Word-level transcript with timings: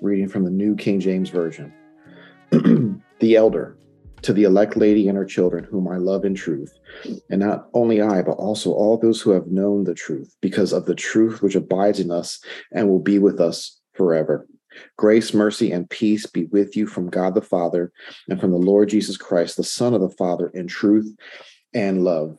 reading 0.00 0.28
from 0.28 0.44
the 0.44 0.50
New 0.50 0.76
King 0.76 1.00
James 1.00 1.30
Version. 1.30 1.72
the 2.50 3.36
elder, 3.36 3.76
to 4.22 4.32
the 4.32 4.44
elect 4.44 4.76
lady 4.76 5.08
and 5.08 5.16
her 5.16 5.24
children, 5.24 5.64
whom 5.64 5.88
I 5.88 5.96
love 5.96 6.24
in 6.24 6.34
truth, 6.34 6.72
and 7.30 7.40
not 7.40 7.68
only 7.74 8.00
I, 8.00 8.22
but 8.22 8.32
also 8.32 8.72
all 8.72 8.96
those 8.96 9.20
who 9.20 9.30
have 9.30 9.46
known 9.48 9.84
the 9.84 9.94
truth, 9.94 10.34
because 10.40 10.72
of 10.72 10.86
the 10.86 10.94
truth 10.94 11.42
which 11.42 11.54
abides 11.54 12.00
in 12.00 12.10
us 12.10 12.42
and 12.72 12.88
will 12.88 13.00
be 13.00 13.18
with 13.18 13.40
us 13.40 13.80
forever. 13.94 14.46
Grace, 14.96 15.34
mercy, 15.34 15.72
and 15.72 15.90
peace 15.90 16.26
be 16.26 16.44
with 16.46 16.76
you 16.76 16.86
from 16.86 17.10
God 17.10 17.34
the 17.34 17.42
Father 17.42 17.92
and 18.28 18.40
from 18.40 18.50
the 18.50 18.56
Lord 18.56 18.88
Jesus 18.88 19.16
Christ, 19.16 19.56
the 19.56 19.64
Son 19.64 19.94
of 19.94 20.00
the 20.00 20.10
Father, 20.10 20.48
in 20.48 20.66
truth 20.66 21.12
and 21.74 22.04
love. 22.04 22.38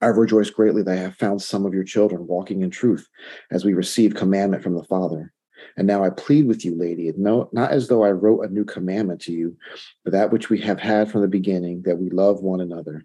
I 0.00 0.06
rejoice 0.06 0.50
greatly 0.50 0.82
that 0.82 0.96
I 0.96 1.00
have 1.00 1.16
found 1.16 1.42
some 1.42 1.66
of 1.66 1.74
your 1.74 1.84
children 1.84 2.26
walking 2.26 2.62
in 2.62 2.70
truth 2.70 3.08
as 3.50 3.64
we 3.64 3.74
receive 3.74 4.14
commandment 4.14 4.62
from 4.62 4.74
the 4.74 4.84
Father. 4.84 5.32
And 5.76 5.86
now 5.86 6.04
I 6.04 6.10
plead 6.10 6.46
with 6.46 6.64
you, 6.64 6.74
lady, 6.76 7.12
no, 7.16 7.48
not 7.52 7.70
as 7.70 7.88
though 7.88 8.04
I 8.04 8.10
wrote 8.10 8.44
a 8.44 8.52
new 8.52 8.64
commandment 8.64 9.20
to 9.22 9.32
you, 9.32 9.56
but 10.04 10.12
that 10.12 10.30
which 10.30 10.50
we 10.50 10.60
have 10.60 10.78
had 10.78 11.10
from 11.10 11.20
the 11.20 11.28
beginning, 11.28 11.82
that 11.82 11.98
we 11.98 12.10
love 12.10 12.42
one 12.42 12.60
another. 12.60 13.04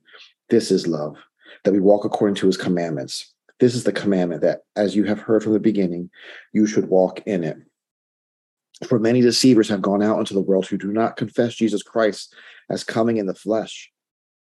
This 0.49 0.71
is 0.71 0.87
love, 0.87 1.17
that 1.63 1.71
we 1.71 1.79
walk 1.79 2.05
according 2.05 2.35
to 2.35 2.47
his 2.47 2.57
commandments. 2.57 3.33
This 3.59 3.75
is 3.75 3.83
the 3.83 3.91
commandment 3.91 4.41
that, 4.41 4.61
as 4.75 4.95
you 4.95 5.03
have 5.05 5.19
heard 5.19 5.43
from 5.43 5.53
the 5.53 5.59
beginning, 5.59 6.09
you 6.51 6.65
should 6.65 6.89
walk 6.89 7.21
in 7.25 7.43
it. 7.43 7.57
For 8.87 8.99
many 8.99 9.21
deceivers 9.21 9.69
have 9.69 9.81
gone 9.81 10.01
out 10.01 10.19
into 10.19 10.33
the 10.33 10.41
world 10.41 10.65
who 10.65 10.77
do 10.77 10.91
not 10.91 11.15
confess 11.15 11.55
Jesus 11.55 11.83
Christ 11.83 12.33
as 12.69 12.83
coming 12.83 13.17
in 13.17 13.27
the 13.27 13.35
flesh. 13.35 13.91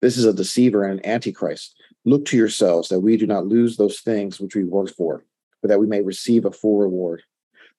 This 0.02 0.18
is 0.18 0.26
a 0.26 0.34
deceiver 0.34 0.84
and 0.84 1.00
an 1.00 1.06
antichrist. 1.06 1.76
Look 2.06 2.26
to 2.26 2.38
yourselves 2.38 2.90
that 2.90 3.00
we 3.00 3.18
do 3.18 3.26
not 3.26 3.48
lose 3.48 3.78
those 3.78 4.02
things 4.02 4.40
which 4.40 4.56
we 4.56 4.64
worked 4.64 4.92
for, 4.92 5.26
but 5.62 5.70
that 5.70 5.80
we 5.80 5.88
may 5.88 6.02
receive 6.02 6.46
a 6.46 6.52
full 6.52 6.78
reward. 6.78 7.24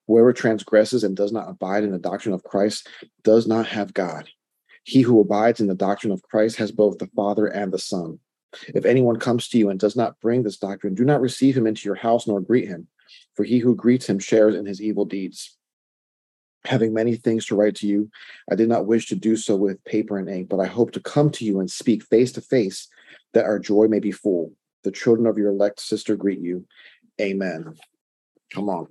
Whoever 0.09 0.33
transgresses 0.33 1.03
and 1.03 1.15
does 1.15 1.31
not 1.31 1.47
abide 1.47 1.83
in 1.83 1.91
the 1.91 1.99
doctrine 1.99 2.33
of 2.33 2.43
Christ 2.43 2.89
does 3.23 3.45
not 3.45 3.67
have 3.67 3.93
God. 3.93 4.27
He 4.83 5.01
who 5.01 5.21
abides 5.21 5.61
in 5.61 5.67
the 5.67 5.75
doctrine 5.75 6.11
of 6.11 6.23
Christ 6.23 6.57
has 6.57 6.71
both 6.71 6.97
the 6.97 7.11
Father 7.15 7.45
and 7.45 7.71
the 7.71 7.77
Son. 7.77 8.17
If 8.69 8.85
anyone 8.85 9.19
comes 9.19 9.47
to 9.49 9.59
you 9.59 9.69
and 9.69 9.79
does 9.79 9.95
not 9.95 10.19
bring 10.19 10.41
this 10.41 10.57
doctrine, 10.57 10.95
do 10.95 11.05
not 11.05 11.21
receive 11.21 11.55
him 11.55 11.67
into 11.67 11.87
your 11.87 11.93
house 11.93 12.25
nor 12.25 12.41
greet 12.41 12.67
him, 12.67 12.87
for 13.35 13.43
he 13.43 13.59
who 13.59 13.75
greets 13.75 14.09
him 14.09 14.17
shares 14.17 14.55
in 14.55 14.65
his 14.65 14.81
evil 14.81 15.05
deeds 15.05 15.55
having 16.65 16.93
many 16.93 17.15
things 17.15 17.45
to 17.45 17.55
write 17.55 17.75
to 17.75 17.87
you. 17.87 18.09
I 18.51 18.55
did 18.55 18.67
not 18.67 18.85
wish 18.85 19.07
to 19.07 19.15
do 19.15 19.35
so 19.35 19.55
with 19.55 19.83
paper 19.85 20.17
and 20.17 20.27
ink, 20.27 20.49
but 20.49 20.59
I 20.59 20.65
hope 20.65 20.91
to 20.91 20.99
come 20.99 21.29
to 21.31 21.45
you 21.45 21.59
and 21.59 21.71
speak 21.71 22.03
face 22.03 22.31
to 22.33 22.41
face, 22.41 22.87
that 23.33 23.45
our 23.45 23.59
joy 23.59 23.87
may 23.87 23.99
be 23.99 24.11
full. 24.11 24.51
The 24.83 24.91
children 24.91 25.25
of 25.25 25.37
your 25.37 25.51
elect 25.51 25.79
sister 25.79 26.17
greet 26.17 26.39
you. 26.39 26.65
Amen. 27.21 27.75
Come 28.51 28.69
on. 28.69 28.87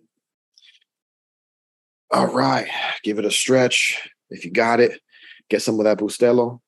All 2.10 2.26
right. 2.26 2.68
Give 3.02 3.18
it 3.18 3.24
a 3.24 3.30
stretch. 3.30 4.08
If 4.30 4.44
you 4.44 4.50
got 4.50 4.80
it, 4.80 5.00
get 5.50 5.62
some 5.62 5.78
of 5.78 5.84
that 5.84 5.98
Bustelo. 5.98 6.60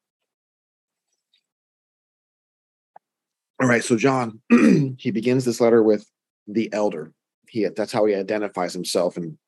All 3.61 3.69
right. 3.69 3.85
So, 3.85 3.97
John, 3.97 4.41
he 4.99 5.11
begins 5.11 5.45
this 5.45 5.61
letter 5.61 5.83
with 5.83 6.07
the 6.47 6.71
elder. 6.73 7.13
He, 7.49 7.67
that's 7.69 7.93
how 7.93 8.05
he 8.05 8.15
identifies 8.15 8.73
himself. 8.73 9.17
And 9.17 9.39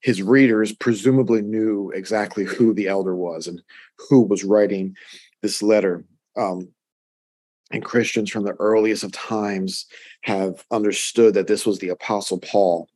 his 0.00 0.22
readers 0.22 0.72
presumably 0.72 1.42
knew 1.42 1.90
exactly 1.94 2.44
who 2.44 2.74
the 2.74 2.88
elder 2.88 3.14
was 3.14 3.46
and 3.46 3.60
who 4.08 4.22
was 4.22 4.44
writing 4.44 4.96
this 5.42 5.62
letter. 5.62 6.04
Um, 6.36 6.68
and 7.70 7.84
Christians 7.84 8.30
from 8.30 8.44
the 8.44 8.56
earliest 8.58 9.04
of 9.04 9.12
times 9.12 9.86
have 10.22 10.64
understood 10.70 11.34
that 11.34 11.46
this 11.46 11.64
was 11.64 11.78
the 11.78 11.88
Apostle 11.88 12.38
Paul, 12.38 12.88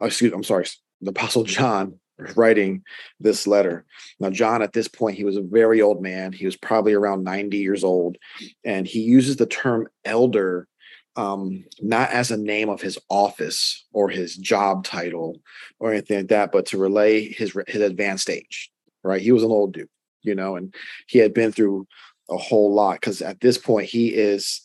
excuse, 0.00 0.32
I'm 0.32 0.44
sorry, 0.44 0.66
the 1.02 1.10
Apostle 1.10 1.44
John 1.44 1.98
writing 2.36 2.82
this 3.20 3.46
letter. 3.46 3.84
Now, 4.20 4.30
John, 4.30 4.62
at 4.62 4.72
this 4.72 4.88
point, 4.88 5.16
he 5.16 5.24
was 5.24 5.36
a 5.36 5.42
very 5.42 5.82
old 5.82 6.02
man. 6.02 6.32
He 6.32 6.46
was 6.46 6.56
probably 6.56 6.92
around 6.92 7.24
90 7.24 7.58
years 7.58 7.84
old. 7.84 8.16
And 8.64 8.86
he 8.86 9.00
uses 9.00 9.36
the 9.36 9.46
term 9.46 9.88
elder 10.04 10.68
um, 11.16 11.64
not 11.80 12.10
as 12.10 12.30
a 12.30 12.36
name 12.36 12.68
of 12.68 12.80
his 12.80 12.98
office 13.10 13.84
or 13.92 14.08
his 14.08 14.36
job 14.36 14.84
title 14.84 15.40
or 15.78 15.92
anything 15.92 16.18
like 16.18 16.28
that, 16.28 16.52
but 16.52 16.66
to 16.66 16.78
relay 16.78 17.30
his 17.30 17.56
his 17.66 17.82
advanced 17.82 18.30
age. 18.30 18.70
Right, 19.04 19.20
he 19.20 19.32
was 19.32 19.42
an 19.42 19.50
old 19.50 19.74
dude, 19.74 19.88
you 20.22 20.34
know, 20.34 20.56
and 20.56 20.74
he 21.08 21.18
had 21.18 21.34
been 21.34 21.52
through 21.52 21.86
a 22.30 22.36
whole 22.36 22.72
lot 22.72 22.94
because 22.94 23.20
at 23.20 23.40
this 23.40 23.58
point 23.58 23.88
he 23.88 24.08
is 24.08 24.62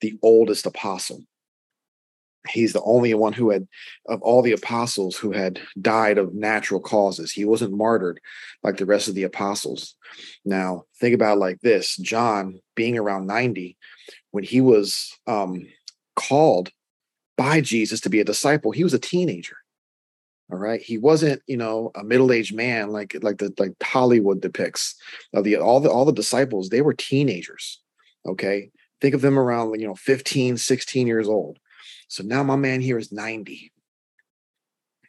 the 0.00 0.16
oldest 0.22 0.64
apostle. 0.64 1.22
He's 2.48 2.72
the 2.72 2.82
only 2.82 3.12
one 3.14 3.32
who 3.32 3.50
had, 3.50 3.68
of 4.08 4.22
all 4.22 4.40
the 4.40 4.52
apostles, 4.52 5.16
who 5.16 5.32
had 5.32 5.60
died 5.80 6.16
of 6.16 6.34
natural 6.34 6.80
causes. 6.80 7.32
He 7.32 7.44
wasn't 7.44 7.76
martyred 7.76 8.20
like 8.62 8.78
the 8.78 8.86
rest 8.86 9.08
of 9.08 9.14
the 9.14 9.24
apostles. 9.24 9.94
Now, 10.44 10.84
think 10.98 11.14
about 11.14 11.38
like 11.38 11.60
this 11.60 11.96
John 11.96 12.60
being 12.74 12.96
around 12.96 13.26
90, 13.26 13.76
when 14.30 14.44
he 14.44 14.60
was 14.60 15.12
um, 15.26 15.66
called 16.16 16.70
by 17.36 17.60
Jesus 17.60 18.00
to 18.02 18.10
be 18.10 18.20
a 18.20 18.24
disciple, 18.24 18.70
he 18.70 18.84
was 18.84 18.94
a 18.94 18.98
teenager. 18.98 19.56
All 20.52 20.58
right. 20.58 20.80
He 20.80 20.98
wasn't, 20.98 21.42
you 21.46 21.56
know, 21.56 21.92
a 21.94 22.02
middle-aged 22.02 22.54
man 22.54 22.90
like 22.90 23.16
like 23.22 23.38
the 23.38 23.54
like 23.58 23.72
Hollywood 23.82 24.40
depicts. 24.40 24.96
Of 25.32 25.44
the 25.44 25.56
all 25.56 25.78
the 25.78 25.90
all 25.90 26.04
the 26.04 26.12
disciples, 26.12 26.68
they 26.68 26.80
were 26.80 26.94
teenagers. 26.94 27.80
Okay. 28.26 28.70
Think 29.00 29.14
of 29.14 29.20
them 29.20 29.38
around, 29.38 29.80
you 29.80 29.86
know, 29.86 29.94
15, 29.94 30.56
16 30.56 31.06
years 31.06 31.28
old. 31.28 31.58
So 32.10 32.22
now 32.22 32.42
my 32.42 32.56
man 32.56 32.80
here 32.80 32.98
is 32.98 33.12
90. 33.12 33.72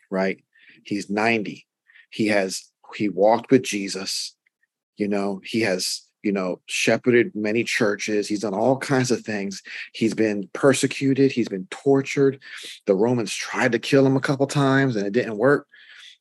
Right? 0.10 0.44
He's 0.86 1.10
90. 1.10 1.66
He 2.10 2.28
has 2.28 2.70
he 2.96 3.10
walked 3.10 3.52
with 3.52 3.64
Jesus. 3.64 4.36
You 4.98 5.08
know, 5.08 5.42
he 5.44 5.62
has 5.62 6.04
you 6.24 6.32
know, 6.32 6.62
shepherded 6.68 7.32
many 7.36 7.64
churches. 7.64 8.28
He's 8.28 8.42
done 8.42 8.54
all 8.54 8.78
kinds 8.78 9.12
of 9.12 9.22
things. 9.22 9.62
He's 9.94 10.14
been 10.14 10.50
persecuted. 10.54 11.32
He's 11.32 11.50
been 11.50 11.68
tortured. 11.72 12.40
The 12.86 12.96
Romans 12.96 13.34
tried 13.34 13.72
to 13.72 13.80
kill 13.80 14.06
him 14.06 14.16
a 14.16 14.22
couple 14.22 14.48
times 14.48 14.96
and 14.96 15.06
it 15.06 15.14
didn't 15.14 15.38
work, 15.38 15.68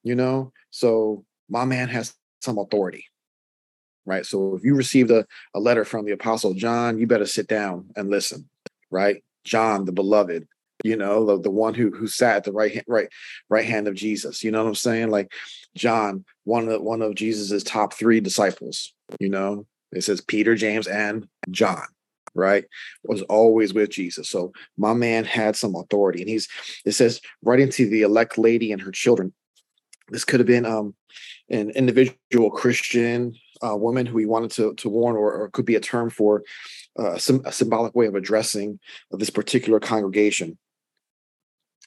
you 0.03 0.15
know. 0.15 0.53
So 0.71 1.25
my 1.49 1.65
man 1.65 1.89
has 1.89 2.15
some 2.41 2.59
authority, 2.59 3.05
right? 4.07 4.25
So 4.25 4.55
if 4.55 4.65
you 4.65 4.75
received 4.75 5.11
a, 5.11 5.27
a 5.55 5.61
letter 5.61 5.85
from 5.85 6.07
the 6.07 6.13
Apostle 6.13 6.55
John, 6.55 6.99
you 6.99 7.07
better 7.07 7.27
sit 7.27 7.47
down 7.47 7.91
and 7.97 8.09
listen, 8.09 8.49
right? 8.91 9.23
John, 9.45 9.85
the 9.85 9.93
beloved, 9.93 10.47
you 10.85 10.97
know, 10.97 11.25
the, 11.25 11.41
the 11.41 11.51
one 11.51 11.75
who 11.75 11.91
who 11.91 12.07
sat 12.07 12.37
at 12.37 12.45
the 12.45 12.53
right 12.53 12.73
hand, 12.73 12.85
right 12.89 13.09
right 13.49 13.65
hand 13.65 13.89
of 13.89 13.95
Jesus. 13.95 14.43
You 14.43 14.51
know 14.51 14.63
what 14.63 14.69
I'm 14.69 14.75
saying? 14.75 15.11
Like 15.11 15.33
John, 15.75 16.25
one 16.45 16.69
of 16.69 16.83
one 16.83 17.03
of 17.03 17.15
Jesus's 17.15 17.65
top 17.65 17.95
three 17.95 18.21
disciples. 18.21 18.95
You 19.19 19.29
know, 19.29 19.67
it 19.93 20.03
says 20.03 20.21
Peter, 20.21 20.55
James, 20.55 20.87
and 20.87 21.29
John, 21.51 21.85
right? 22.35 22.65
Was 23.05 23.23
always 23.23 23.75
with 23.75 23.91
Jesus. 23.91 24.29
So 24.29 24.53
my 24.77 24.95
man 24.95 25.25
had 25.25 25.57
some 25.57 25.75
authority. 25.75 26.21
And 26.21 26.29
he's 26.29 26.49
it 26.85 26.93
says 26.93 27.21
right 27.43 27.61
into 27.61 27.89
the 27.89 28.03
elect 28.03 28.39
lady 28.39 28.73
and 28.73 28.81
her 28.83 28.93
children. 28.93 29.33
This 30.09 30.25
could 30.25 30.41
have 30.41 30.47
been 30.47 30.67
um 30.67 30.95
an 31.51 31.71
individual 31.71 32.51
Christian 32.51 33.35
uh, 33.63 33.77
woman 33.77 34.07
who 34.07 34.19
he 34.19 34.27
wanted 34.27 34.51
to, 34.53 34.75
to 34.75 34.89
warn, 34.89 35.17
or, 35.17 35.33
or 35.33 35.51
could 35.51 35.67
be 35.67 35.75
a 35.75 35.81
term 35.81 36.11
for 36.11 36.43
uh, 36.99 37.19
some, 37.19 37.43
a 37.45 37.53
symbolic 37.53 37.95
way 37.95 38.07
of 38.07 38.15
addressing 38.15 38.79
this 39.11 39.31
particular 39.31 39.81
congregation. 39.81 40.57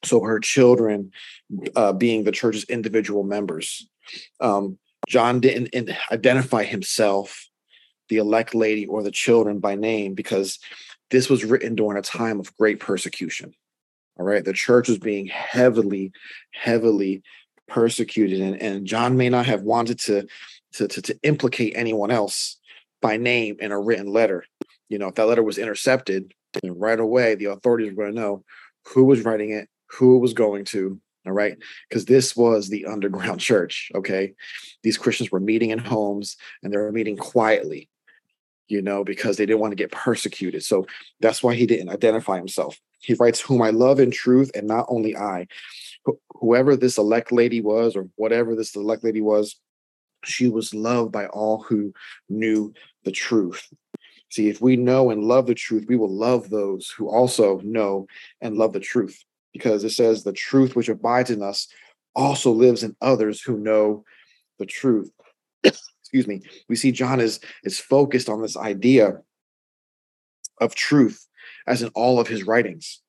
So 0.04 0.22
her 0.22 0.40
children 0.40 1.12
uh, 1.76 1.94
being 1.94 2.24
the 2.24 2.32
church's 2.32 2.66
individual 2.66 3.24
members. 3.24 3.88
Um, 4.40 4.78
John 5.08 5.40
didn't 5.40 5.92
identify 6.12 6.64
himself 6.64 7.50
the 8.10 8.18
elect 8.18 8.54
lady 8.54 8.86
or 8.86 9.04
the 9.04 9.12
children 9.12 9.60
by 9.60 9.76
name 9.76 10.14
because 10.14 10.60
this 11.10 11.30
was 11.30 11.46
written 11.46 11.76
during 11.76 11.98
a 11.98 12.02
time 12.02 12.40
of 12.40 12.56
great 12.58 12.80
persecution. 12.80 13.54
All 14.18 14.26
right. 14.26 14.46
The 14.46 14.54
church 14.54 14.90
was 14.90 15.00
being 15.00 15.28
heavily, 15.28 16.12
heavily 16.52 17.24
persecuted. 17.68 18.42
And, 18.42 18.62
and 18.62 18.86
John 18.86 19.18
may 19.18 19.30
not 19.30 19.46
have 19.46 19.62
wanted 19.62 20.00
to, 20.02 20.28
to, 20.74 20.88
to, 20.88 21.02
to 21.02 21.20
implicate 21.24 21.74
anyone 21.76 22.12
else 22.12 22.58
by 23.02 23.18
name 23.18 23.58
in 23.60 23.72
a 23.72 23.80
written 23.80 24.08
letter. 24.08 24.46
you 24.90 24.98
know, 25.00 25.08
if 25.08 25.16
that 25.16 25.28
letter 25.28 25.44
was 25.44 25.58
intercepted, 25.58 26.34
right 26.64 27.00
away 27.00 27.36
the 27.36 27.46
authorities 27.46 27.94
were 27.94 28.04
going 28.04 28.16
to 28.16 28.22
know 28.22 28.44
who 28.86 29.06
was 29.06 29.24
writing 29.24 29.52
it, 29.52 29.68
who 29.94 30.16
it 30.18 30.20
was 30.20 30.34
going 30.34 30.66
to. 30.66 31.00
All 31.26 31.34
right. 31.34 31.58
Because 31.88 32.06
this 32.06 32.36
was 32.36 32.68
the 32.68 32.86
underground 32.86 33.40
church. 33.40 33.92
Okay. 33.96 34.34
These 34.84 34.98
Christians 34.98 35.32
were 35.32 35.40
meeting 35.40 35.70
in 35.70 35.80
homes 35.80 36.38
and 36.62 36.74
they 36.74 36.78
were 36.78 36.92
meeting 36.92 37.18
quietly, 37.18 37.90
you 38.68 38.82
know, 38.82 39.04
because 39.04 39.38
they 39.38 39.46
didn't 39.46 39.62
want 39.62 39.72
to 39.72 39.78
get 39.78 39.92
persecuted. 39.92 40.64
So 40.64 40.86
that's 41.22 41.42
why 41.42 41.56
he 41.56 41.66
didn't 41.66 41.90
identify 41.90 42.38
himself. 42.38 42.78
He 43.00 43.14
writes, 43.16 43.42
Whom 43.42 43.62
I 43.62 43.70
love 43.70 44.00
in 44.00 44.12
truth, 44.12 44.52
and 44.56 44.68
not 44.68 44.86
only 44.88 45.16
I. 45.16 45.48
Wh- 46.08 46.20
whoever 46.40 46.76
this 46.76 46.98
elect 46.98 47.32
lady 47.32 47.60
was, 47.60 47.96
or 47.96 48.08
whatever 48.16 48.56
this 48.56 48.76
elect 48.76 49.04
lady 49.04 49.22
was, 49.22 49.58
she 50.24 50.48
was 50.48 50.74
loved 50.74 51.12
by 51.12 51.28
all 51.28 51.62
who 51.64 51.94
knew 52.30 52.74
the 53.04 53.12
truth. 53.12 53.68
See, 54.30 54.50
if 54.50 54.62
we 54.62 54.78
know 54.78 55.12
and 55.12 55.24
love 55.24 55.46
the 55.48 55.54
truth, 55.54 55.86
we 55.88 55.96
will 55.96 56.12
love 56.12 56.50
those 56.50 56.90
who 56.90 57.10
also 57.10 57.60
know 57.60 58.08
and 58.42 58.58
love 58.58 58.74
the 58.74 58.80
truth, 58.80 59.24
because 59.54 59.84
it 59.84 59.92
says 59.92 60.24
the 60.24 60.34
truth 60.34 60.76
which 60.76 60.90
abides 60.90 61.30
in 61.30 61.42
us 61.42 61.68
also 62.16 62.52
lives 62.52 62.84
in 62.84 62.96
others 63.02 63.42
who 63.42 63.58
know 63.58 64.04
the 64.60 64.66
truth. 64.66 65.12
Excuse 65.64 66.28
me. 66.28 66.42
We 66.68 66.76
see 66.76 66.92
John 66.92 67.20
is 67.20 67.40
is 67.64 67.80
focused 67.80 68.30
on 68.30 68.42
this 68.42 68.58
idea 68.58 69.22
of 70.60 70.76
truth 70.76 71.28
as 71.68 71.82
in 71.82 71.90
all 71.90 72.20
of 72.20 72.28
his 72.28 72.44
writings. 72.44 73.02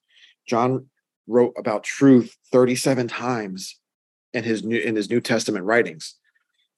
John 0.46 0.86
wrote 1.26 1.54
about 1.56 1.84
truth 1.84 2.36
37 2.52 3.08
times 3.08 3.78
in 4.32 4.44
his 4.44 4.62
new 4.62 4.78
in 4.78 4.96
his 4.96 5.10
New 5.10 5.20
Testament 5.20 5.64
writings. 5.64 6.16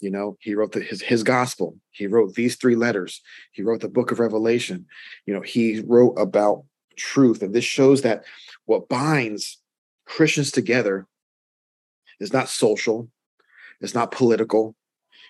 You 0.00 0.10
know, 0.10 0.36
he 0.40 0.54
wrote 0.54 0.72
the, 0.72 0.80
his 0.80 1.02
his 1.02 1.22
gospel. 1.22 1.76
He 1.90 2.06
wrote 2.06 2.34
these 2.34 2.56
three 2.56 2.76
letters. 2.76 3.22
He 3.52 3.62
wrote 3.62 3.80
the 3.80 3.88
book 3.88 4.12
of 4.12 4.20
Revelation. 4.20 4.86
You 5.24 5.34
know, 5.34 5.40
he 5.40 5.80
wrote 5.80 6.14
about 6.18 6.64
truth, 6.96 7.43
and 7.43 7.54
this 7.54 7.64
shows 7.64 8.02
that 8.02 8.25
what 8.64 8.88
binds 8.88 9.58
Christians 10.04 10.50
together 10.50 11.06
is 12.20 12.32
not 12.32 12.48
social, 12.48 13.08
it's 13.81 13.94
not 13.94 14.10
political. 14.10 14.75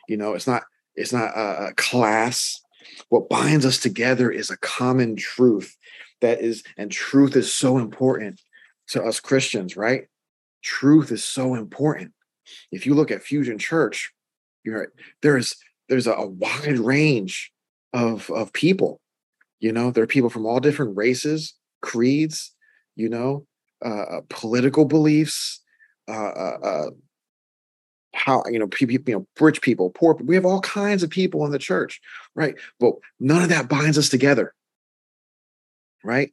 You 0.08 0.16
know, 0.16 0.34
it's 0.34 0.46
not 0.46 0.64
it's 0.94 1.12
not 1.12 1.36
a, 1.36 1.68
a 1.68 1.74
class. 1.74 2.60
What 3.08 3.28
binds 3.28 3.66
us 3.66 3.78
together 3.78 4.30
is 4.30 4.50
a 4.50 4.56
common 4.58 5.16
truth 5.16 5.76
that 6.20 6.40
is, 6.40 6.62
and 6.78 6.90
truth 6.90 7.36
is 7.36 7.52
so 7.52 7.78
important 7.78 8.40
to 8.88 9.02
us 9.02 9.20
Christians, 9.20 9.76
right? 9.76 10.06
Truth 10.62 11.12
is 11.12 11.24
so 11.24 11.54
important. 11.54 12.12
If 12.72 12.86
you 12.86 12.94
look 12.94 13.10
at 13.10 13.22
Fusion 13.22 13.58
Church, 13.58 14.12
you're 14.64 14.80
right, 14.80 14.88
there's 15.22 15.56
there's 15.88 16.06
a, 16.06 16.12
a 16.12 16.26
wide 16.26 16.78
range 16.78 17.52
of 17.92 18.30
of 18.30 18.52
people 18.52 19.00
you 19.60 19.72
know 19.72 19.90
there 19.90 20.04
are 20.04 20.08
people 20.08 20.30
from 20.30 20.46
all 20.46 20.60
different 20.60 20.96
races 20.96 21.54
creeds 21.82 22.52
you 22.94 23.08
know 23.08 23.46
uh, 23.84 23.88
uh 23.88 24.20
political 24.28 24.84
beliefs 24.84 25.60
uh, 26.08 26.12
uh, 26.12 26.58
uh 26.62 26.90
how 28.16 28.42
you 28.50 28.58
know 28.58 28.66
people 28.66 28.94
you 29.06 29.18
know 29.18 29.26
rich 29.38 29.60
people 29.60 29.90
poor 29.90 30.14
we 30.14 30.34
have 30.34 30.46
all 30.46 30.60
kinds 30.60 31.02
of 31.02 31.10
people 31.10 31.44
in 31.44 31.52
the 31.52 31.58
church 31.58 32.00
right? 32.34 32.54
But 32.80 32.94
none 33.20 33.42
of 33.42 33.48
that 33.50 33.68
binds 33.68 33.98
us 33.98 34.08
together 34.08 34.54
right? 36.02 36.32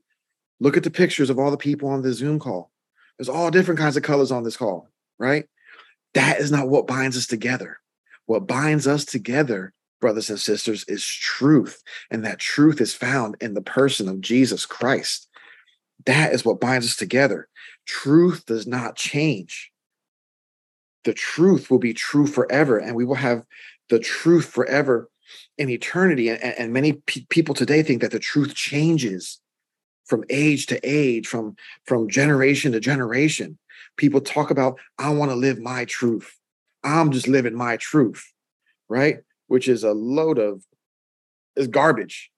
Look 0.59 0.77
at 0.77 0.83
the 0.83 0.91
pictures 0.91 1.29
of 1.29 1.39
all 1.39 1.51
the 1.51 1.57
people 1.57 1.89
on 1.89 2.03
the 2.03 2.13
zoom 2.13 2.39
call. 2.39 2.71
There's 3.17 3.29
all 3.29 3.49
different 3.51 3.79
kinds 3.79 3.97
of 3.97 4.03
colors 4.03 4.31
on 4.31 4.43
this 4.43 4.57
call 4.57 4.87
right? 5.19 5.45
That 6.13 6.39
is 6.39 6.51
not 6.51 6.69
what 6.69 6.87
binds 6.87 7.17
us 7.17 7.27
together. 7.27 7.79
What 8.25 8.47
binds 8.47 8.87
us 8.87 9.03
together, 9.03 9.73
brothers 10.03 10.29
and 10.29 10.37
sisters, 10.37 10.83
is 10.89 11.05
truth. 11.05 11.81
And 12.11 12.25
that 12.25 12.37
truth 12.37 12.81
is 12.81 12.93
found 12.93 13.37
in 13.39 13.53
the 13.53 13.61
person 13.61 14.09
of 14.09 14.19
Jesus 14.19 14.65
Christ. 14.65 15.29
That 16.05 16.33
is 16.33 16.43
what 16.43 16.59
binds 16.59 16.85
us 16.85 16.97
together. 16.97 17.47
Truth 17.85 18.45
does 18.45 18.67
not 18.67 18.97
change. 18.97 19.71
The 21.05 21.13
truth 21.13 21.71
will 21.71 21.79
be 21.79 21.93
true 21.93 22.27
forever, 22.27 22.77
and 22.77 22.97
we 22.97 23.05
will 23.05 23.15
have 23.15 23.45
the 23.89 23.99
truth 23.99 24.45
forever 24.45 25.09
in 25.57 25.69
eternity. 25.69 26.27
And, 26.27 26.43
and 26.43 26.73
many 26.73 26.93
pe- 26.93 27.25
people 27.29 27.55
today 27.55 27.81
think 27.81 28.01
that 28.01 28.11
the 28.11 28.19
truth 28.19 28.53
changes 28.53 29.39
from 30.03 30.25
age 30.29 30.65
to 30.65 30.81
age, 30.83 31.27
from, 31.27 31.55
from 31.85 32.09
generation 32.09 32.73
to 32.73 32.81
generation. 32.81 33.57
People 33.95 34.19
talk 34.19 34.51
about, 34.51 34.77
I 34.99 35.11
want 35.11 35.31
to 35.31 35.35
live 35.35 35.59
my 35.59 35.85
truth. 35.85 36.37
I'm 36.83 37.13
just 37.13 37.29
living 37.29 37.55
my 37.55 37.77
truth, 37.77 38.33
right? 38.89 39.19
Which 39.53 39.67
is 39.67 39.83
a 39.83 39.91
load 39.91 40.39
of 40.39 40.63
is 41.55 41.67
garbage. 41.67 42.31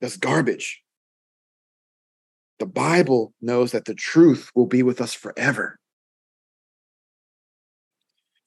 That's 0.00 0.16
garbage. 0.16 0.82
The 2.60 2.66
Bible 2.66 3.34
knows 3.42 3.72
that 3.72 3.86
the 3.86 3.94
truth 3.96 4.52
will 4.54 4.68
be 4.68 4.84
with 4.84 5.00
us 5.00 5.14
forever. 5.14 5.80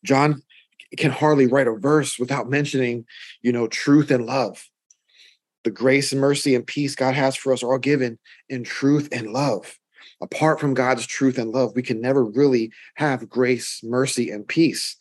John 0.06 0.42
can 0.96 1.12
hardly 1.12 1.48
write 1.48 1.68
a 1.68 1.76
verse 1.76 2.18
without 2.18 2.50
mentioning, 2.50 3.04
you 3.42 3.52
know, 3.52 3.68
truth 3.68 4.10
and 4.10 4.26
love. 4.26 4.70
The 5.66 5.72
grace 5.72 6.14
and 6.14 6.22
mercy 6.22 6.56
and 6.56 6.66
peace 6.66 6.96
God 6.96 7.14
has 7.14 7.36
for 7.36 7.52
us 7.52 7.62
are 7.62 7.74
all 7.74 7.78
given 7.78 8.20
in 8.48 8.64
truth 8.64 9.10
and 9.12 9.34
love. 9.34 9.78
Apart 10.22 10.62
from 10.62 10.74
God's 10.74 11.06
truth 11.06 11.38
and 11.38 11.52
love, 11.52 11.74
we 11.76 11.84
can 11.84 12.00
never 12.00 12.24
really 12.24 12.72
have 12.96 13.28
grace, 13.28 13.82
mercy, 13.84 14.32
and 14.32 14.48
peace. 14.48 14.96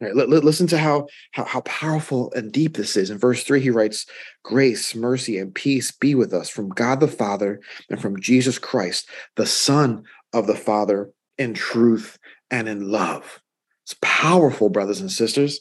Right, 0.00 0.14
listen 0.14 0.68
to 0.68 0.78
how, 0.78 1.08
how 1.32 1.44
how 1.44 1.60
powerful 1.62 2.32
and 2.34 2.52
deep 2.52 2.76
this 2.76 2.96
is. 2.96 3.10
In 3.10 3.18
verse 3.18 3.42
three, 3.42 3.60
he 3.60 3.70
writes, 3.70 4.06
"Grace, 4.44 4.94
mercy, 4.94 5.38
and 5.38 5.52
peace 5.52 5.90
be 5.90 6.14
with 6.14 6.32
us 6.32 6.48
from 6.48 6.68
God 6.68 7.00
the 7.00 7.08
Father 7.08 7.60
and 7.90 8.00
from 8.00 8.20
Jesus 8.20 8.58
Christ, 8.58 9.08
the 9.34 9.46
Son 9.46 10.04
of 10.32 10.46
the 10.46 10.54
Father, 10.54 11.10
in 11.36 11.52
truth 11.52 12.16
and 12.48 12.68
in 12.68 12.88
love." 12.88 13.40
It's 13.84 13.96
powerful, 14.00 14.68
brothers 14.68 15.00
and 15.00 15.10
sisters. 15.10 15.60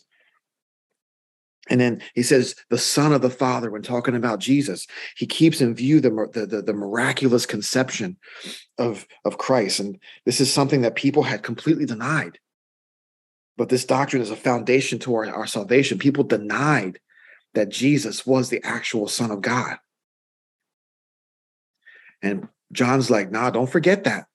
And 1.69 1.81
then 1.81 2.01
he 2.13 2.23
says, 2.23 2.55
the 2.69 2.77
Son 2.77 3.13
of 3.13 3.21
the 3.21 3.29
Father, 3.29 3.71
when 3.71 3.81
talking 3.81 4.15
about 4.15 4.39
Jesus, 4.39 4.87
he 5.17 5.25
keeps 5.25 5.61
in 5.61 5.75
view 5.75 5.99
the, 5.99 6.09
the, 6.33 6.45
the, 6.45 6.61
the, 6.61 6.73
miraculous 6.73 7.45
conception 7.45 8.17
of, 8.77 9.05
of 9.25 9.37
Christ. 9.37 9.79
And 9.79 9.99
this 10.25 10.39
is 10.39 10.51
something 10.51 10.81
that 10.81 10.95
people 10.95 11.23
had 11.23 11.43
completely 11.43 11.85
denied. 11.85 12.39
But 13.57 13.69
this 13.69 13.85
doctrine 13.85 14.21
is 14.21 14.31
a 14.31 14.35
foundation 14.35 14.99
to 14.99 15.15
our, 15.15 15.25
our 15.25 15.47
salvation. 15.47 15.97
People 15.97 16.23
denied 16.23 16.99
that 17.55 17.69
Jesus 17.69 18.25
was 18.25 18.49
the 18.49 18.63
actual 18.63 19.07
Son 19.07 19.31
of 19.31 19.41
God. 19.41 19.77
And 22.21 22.47
John's 22.71 23.09
like, 23.09 23.31
nah, 23.31 23.49
don't 23.49 23.69
forget 23.69 24.03
that. 24.03 24.27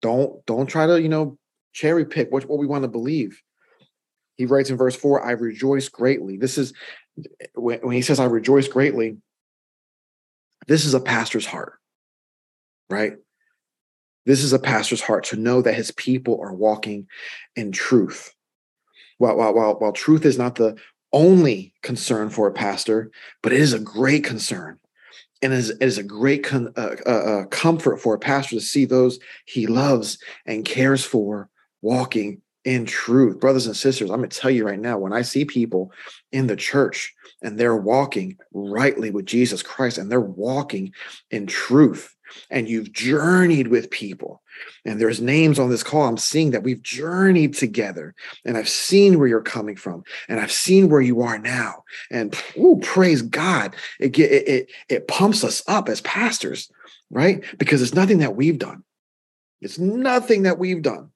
Don't 0.00 0.44
don't 0.46 0.66
try 0.66 0.86
to, 0.86 1.00
you 1.00 1.08
know, 1.08 1.38
cherry 1.72 2.04
pick 2.04 2.32
what, 2.32 2.48
what 2.48 2.58
we 2.58 2.66
want 2.66 2.82
to 2.82 2.88
believe. 2.88 3.40
He 4.36 4.46
writes 4.46 4.70
in 4.70 4.76
verse 4.76 4.96
four, 4.96 5.22
I 5.22 5.32
rejoice 5.32 5.88
greatly. 5.88 6.38
This 6.38 6.58
is 6.58 6.72
when, 7.54 7.80
when 7.80 7.94
he 7.94 8.02
says, 8.02 8.18
I 8.18 8.24
rejoice 8.24 8.66
greatly, 8.66 9.18
this 10.66 10.84
is 10.84 10.94
a 10.94 11.00
pastor's 11.00 11.46
heart, 11.46 11.74
right? 12.88 13.14
This 14.24 14.42
is 14.42 14.52
a 14.52 14.58
pastor's 14.58 15.00
heart 15.00 15.24
to 15.24 15.36
know 15.36 15.62
that 15.62 15.74
his 15.74 15.90
people 15.92 16.40
are 16.42 16.54
walking 16.54 17.08
in 17.56 17.72
truth. 17.72 18.34
While, 19.18 19.36
while, 19.36 19.54
while, 19.54 19.74
while 19.74 19.92
truth 19.92 20.24
is 20.24 20.38
not 20.38 20.56
the 20.56 20.76
only 21.12 21.74
concern 21.82 22.30
for 22.30 22.46
a 22.46 22.52
pastor, 22.52 23.10
but 23.42 23.52
it 23.52 23.60
is 23.60 23.72
a 23.72 23.78
great 23.78 24.24
concern. 24.24 24.78
And 25.42 25.52
it 25.52 25.56
is, 25.56 25.70
it 25.70 25.82
is 25.82 25.98
a 25.98 26.04
great 26.04 26.44
con, 26.44 26.72
uh, 26.76 26.96
uh, 27.04 27.10
uh, 27.10 27.44
comfort 27.46 28.00
for 28.00 28.14
a 28.14 28.18
pastor 28.18 28.56
to 28.56 28.60
see 28.60 28.84
those 28.84 29.18
he 29.44 29.66
loves 29.66 30.18
and 30.46 30.64
cares 30.64 31.04
for 31.04 31.48
walking 31.82 32.40
in 32.64 32.86
truth. 32.86 33.40
Brothers 33.40 33.66
and 33.66 33.76
sisters, 33.76 34.10
I'm 34.10 34.18
going 34.18 34.30
to 34.30 34.38
tell 34.38 34.50
you 34.50 34.64
right 34.64 34.78
now 34.78 34.98
when 34.98 35.12
I 35.12 35.22
see 35.22 35.44
people 35.44 35.92
in 36.30 36.46
the 36.46 36.56
church 36.56 37.12
and 37.42 37.58
they're 37.58 37.76
walking 37.76 38.38
rightly 38.52 39.10
with 39.10 39.26
Jesus 39.26 39.62
Christ 39.62 39.98
and 39.98 40.10
they're 40.10 40.20
walking 40.20 40.92
in 41.30 41.46
truth, 41.46 42.14
and 42.50 42.68
you've 42.68 42.92
journeyed 42.92 43.68
with 43.68 43.90
people. 43.90 44.42
And 44.84 45.00
there's 45.00 45.20
names 45.20 45.58
on 45.58 45.70
this 45.70 45.82
call. 45.82 46.02
I'm 46.02 46.16
seeing 46.16 46.50
that 46.50 46.62
we've 46.62 46.82
journeyed 46.82 47.54
together 47.54 48.14
and 48.44 48.56
I've 48.56 48.68
seen 48.68 49.18
where 49.18 49.28
you're 49.28 49.42
coming 49.42 49.76
from 49.76 50.04
and 50.28 50.40
I've 50.40 50.52
seen 50.52 50.88
where 50.88 51.00
you 51.00 51.22
are 51.22 51.38
now. 51.38 51.84
And 52.10 52.34
ooh, 52.56 52.78
praise 52.82 53.22
God. 53.22 53.74
It, 53.98 54.18
it, 54.18 54.48
it, 54.48 54.70
it 54.88 55.08
pumps 55.08 55.44
us 55.44 55.62
up 55.66 55.88
as 55.88 56.00
pastors, 56.02 56.70
right? 57.10 57.44
Because 57.58 57.82
it's 57.82 57.94
nothing 57.94 58.18
that 58.18 58.36
we've 58.36 58.58
done. 58.58 58.84
It's 59.60 59.78
nothing 59.78 60.42
that 60.42 60.58
we've 60.58 60.82
done. 60.82 61.10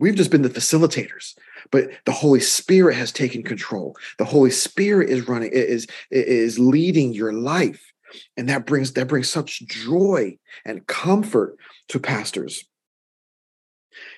We've 0.00 0.16
just 0.16 0.32
been 0.32 0.42
the 0.42 0.50
facilitators, 0.50 1.36
but 1.70 1.88
the 2.04 2.12
Holy 2.12 2.40
Spirit 2.40 2.96
has 2.96 3.12
taken 3.12 3.44
control. 3.44 3.96
The 4.18 4.24
Holy 4.24 4.50
Spirit 4.50 5.08
is 5.08 5.28
running, 5.28 5.52
is, 5.52 5.86
is 6.10 6.58
leading 6.58 7.12
your 7.14 7.32
life 7.32 7.93
and 8.36 8.48
that 8.48 8.66
brings 8.66 8.92
that 8.92 9.08
brings 9.08 9.28
such 9.28 9.66
joy 9.66 10.36
and 10.64 10.86
comfort 10.86 11.56
to 11.88 11.98
pastors 11.98 12.64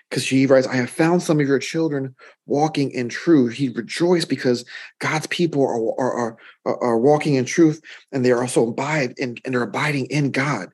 because 0.08 0.24
she 0.24 0.46
writes, 0.46 0.66
I 0.66 0.76
have 0.76 0.90
found 0.90 1.22
some 1.22 1.40
of 1.40 1.46
your 1.46 1.58
children 1.58 2.14
walking 2.46 2.90
in 2.90 3.08
truth. 3.08 3.54
He 3.54 3.68
rejoiced 3.68 4.28
because 4.28 4.64
God's 5.00 5.26
people 5.26 5.62
are, 5.62 6.00
are, 6.00 6.36
are, 6.64 6.82
are 6.82 6.98
walking 6.98 7.34
in 7.34 7.44
truth 7.44 7.80
and 8.12 8.24
they 8.24 8.30
are 8.30 8.40
also 8.40 8.68
abide 8.68 9.14
in, 9.18 9.36
and 9.44 9.54
they're 9.54 9.62
abiding 9.62 10.06
in 10.06 10.30
God. 10.30 10.70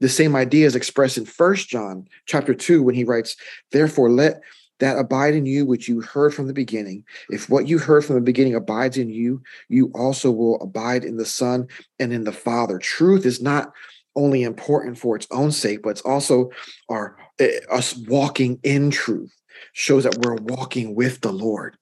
The 0.00 0.08
same 0.08 0.36
idea 0.36 0.66
is 0.66 0.76
expressed 0.76 1.16
in 1.16 1.24
First 1.24 1.68
John 1.68 2.06
chapter 2.26 2.54
2 2.54 2.82
when 2.82 2.94
he 2.94 3.04
writes, 3.04 3.36
Therefore, 3.72 4.10
let 4.10 4.40
that 4.78 4.98
abide 4.98 5.34
in 5.34 5.46
you 5.46 5.64
which 5.64 5.88
you 5.88 6.00
heard 6.00 6.34
from 6.34 6.46
the 6.46 6.52
beginning. 6.52 7.04
If 7.30 7.48
what 7.48 7.68
you 7.68 7.78
heard 7.78 8.04
from 8.04 8.16
the 8.16 8.22
beginning 8.22 8.54
abides 8.54 8.98
in 8.98 9.08
you, 9.08 9.42
you 9.68 9.90
also 9.94 10.30
will 10.30 10.60
abide 10.60 11.04
in 11.04 11.16
the 11.16 11.24
Son 11.24 11.66
and 11.98 12.12
in 12.12 12.24
the 12.24 12.32
Father. 12.32 12.78
Truth 12.78 13.24
is 13.24 13.40
not 13.40 13.72
only 14.14 14.42
important 14.42 14.98
for 14.98 15.16
its 15.16 15.26
own 15.30 15.52
sake, 15.52 15.82
but 15.82 15.90
it's 15.90 16.00
also 16.02 16.50
our 16.88 17.16
uh, 17.40 17.46
us 17.70 17.96
walking 17.96 18.58
in 18.62 18.90
truth 18.90 19.32
shows 19.72 20.04
that 20.04 20.18
we're 20.24 20.36
walking 20.36 20.94
with 20.94 21.20
the 21.20 21.32
Lord. 21.32 21.76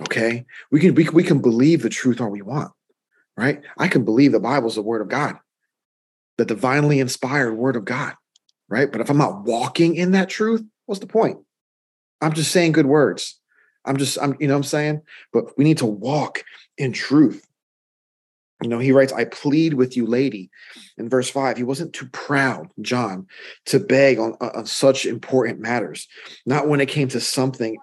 Okay, 0.00 0.44
we 0.70 0.80
can 0.80 0.94
we, 0.94 1.08
we 1.08 1.22
can 1.22 1.40
believe 1.40 1.82
the 1.82 1.88
truth 1.88 2.20
all 2.20 2.28
we 2.28 2.42
want, 2.42 2.72
right? 3.36 3.62
I 3.78 3.88
can 3.88 4.04
believe 4.04 4.32
the 4.32 4.40
Bible 4.40 4.68
is 4.68 4.74
the 4.74 4.82
Word 4.82 5.00
of 5.00 5.08
God, 5.08 5.36
the 6.38 6.44
divinely 6.44 6.98
inspired 6.98 7.54
Word 7.54 7.76
of 7.76 7.84
God, 7.84 8.14
right? 8.68 8.90
But 8.90 9.00
if 9.00 9.10
I'm 9.10 9.18
not 9.18 9.44
walking 9.44 9.94
in 9.94 10.12
that 10.12 10.28
truth, 10.28 10.64
what's 10.86 11.00
the 11.00 11.06
point? 11.06 11.38
I'm 12.22 12.32
just 12.32 12.52
saying 12.52 12.72
good 12.72 12.86
words. 12.86 13.38
I'm 13.84 13.96
just 13.96 14.16
I'm 14.20 14.36
you 14.40 14.48
know 14.48 14.56
I'm 14.56 14.62
saying, 14.62 15.02
but 15.32 15.56
we 15.58 15.64
need 15.64 15.78
to 15.78 15.86
walk 15.86 16.44
in 16.78 16.92
truth. 16.92 17.46
You 18.62 18.68
know, 18.68 18.78
he 18.78 18.92
writes, 18.92 19.12
I 19.12 19.24
plead 19.24 19.74
with 19.74 19.96
you, 19.96 20.06
lady, 20.06 20.48
in 20.96 21.08
verse 21.08 21.28
five. 21.28 21.56
He 21.56 21.64
wasn't 21.64 21.92
too 21.92 22.06
proud, 22.12 22.68
John, 22.80 23.26
to 23.66 23.80
beg 23.80 24.20
on, 24.20 24.34
on 24.40 24.66
such 24.66 25.04
important 25.04 25.58
matters, 25.58 26.06
not 26.46 26.68
when 26.68 26.80
it 26.80 26.88
came 26.88 27.08
to 27.08 27.20
something 27.20 27.76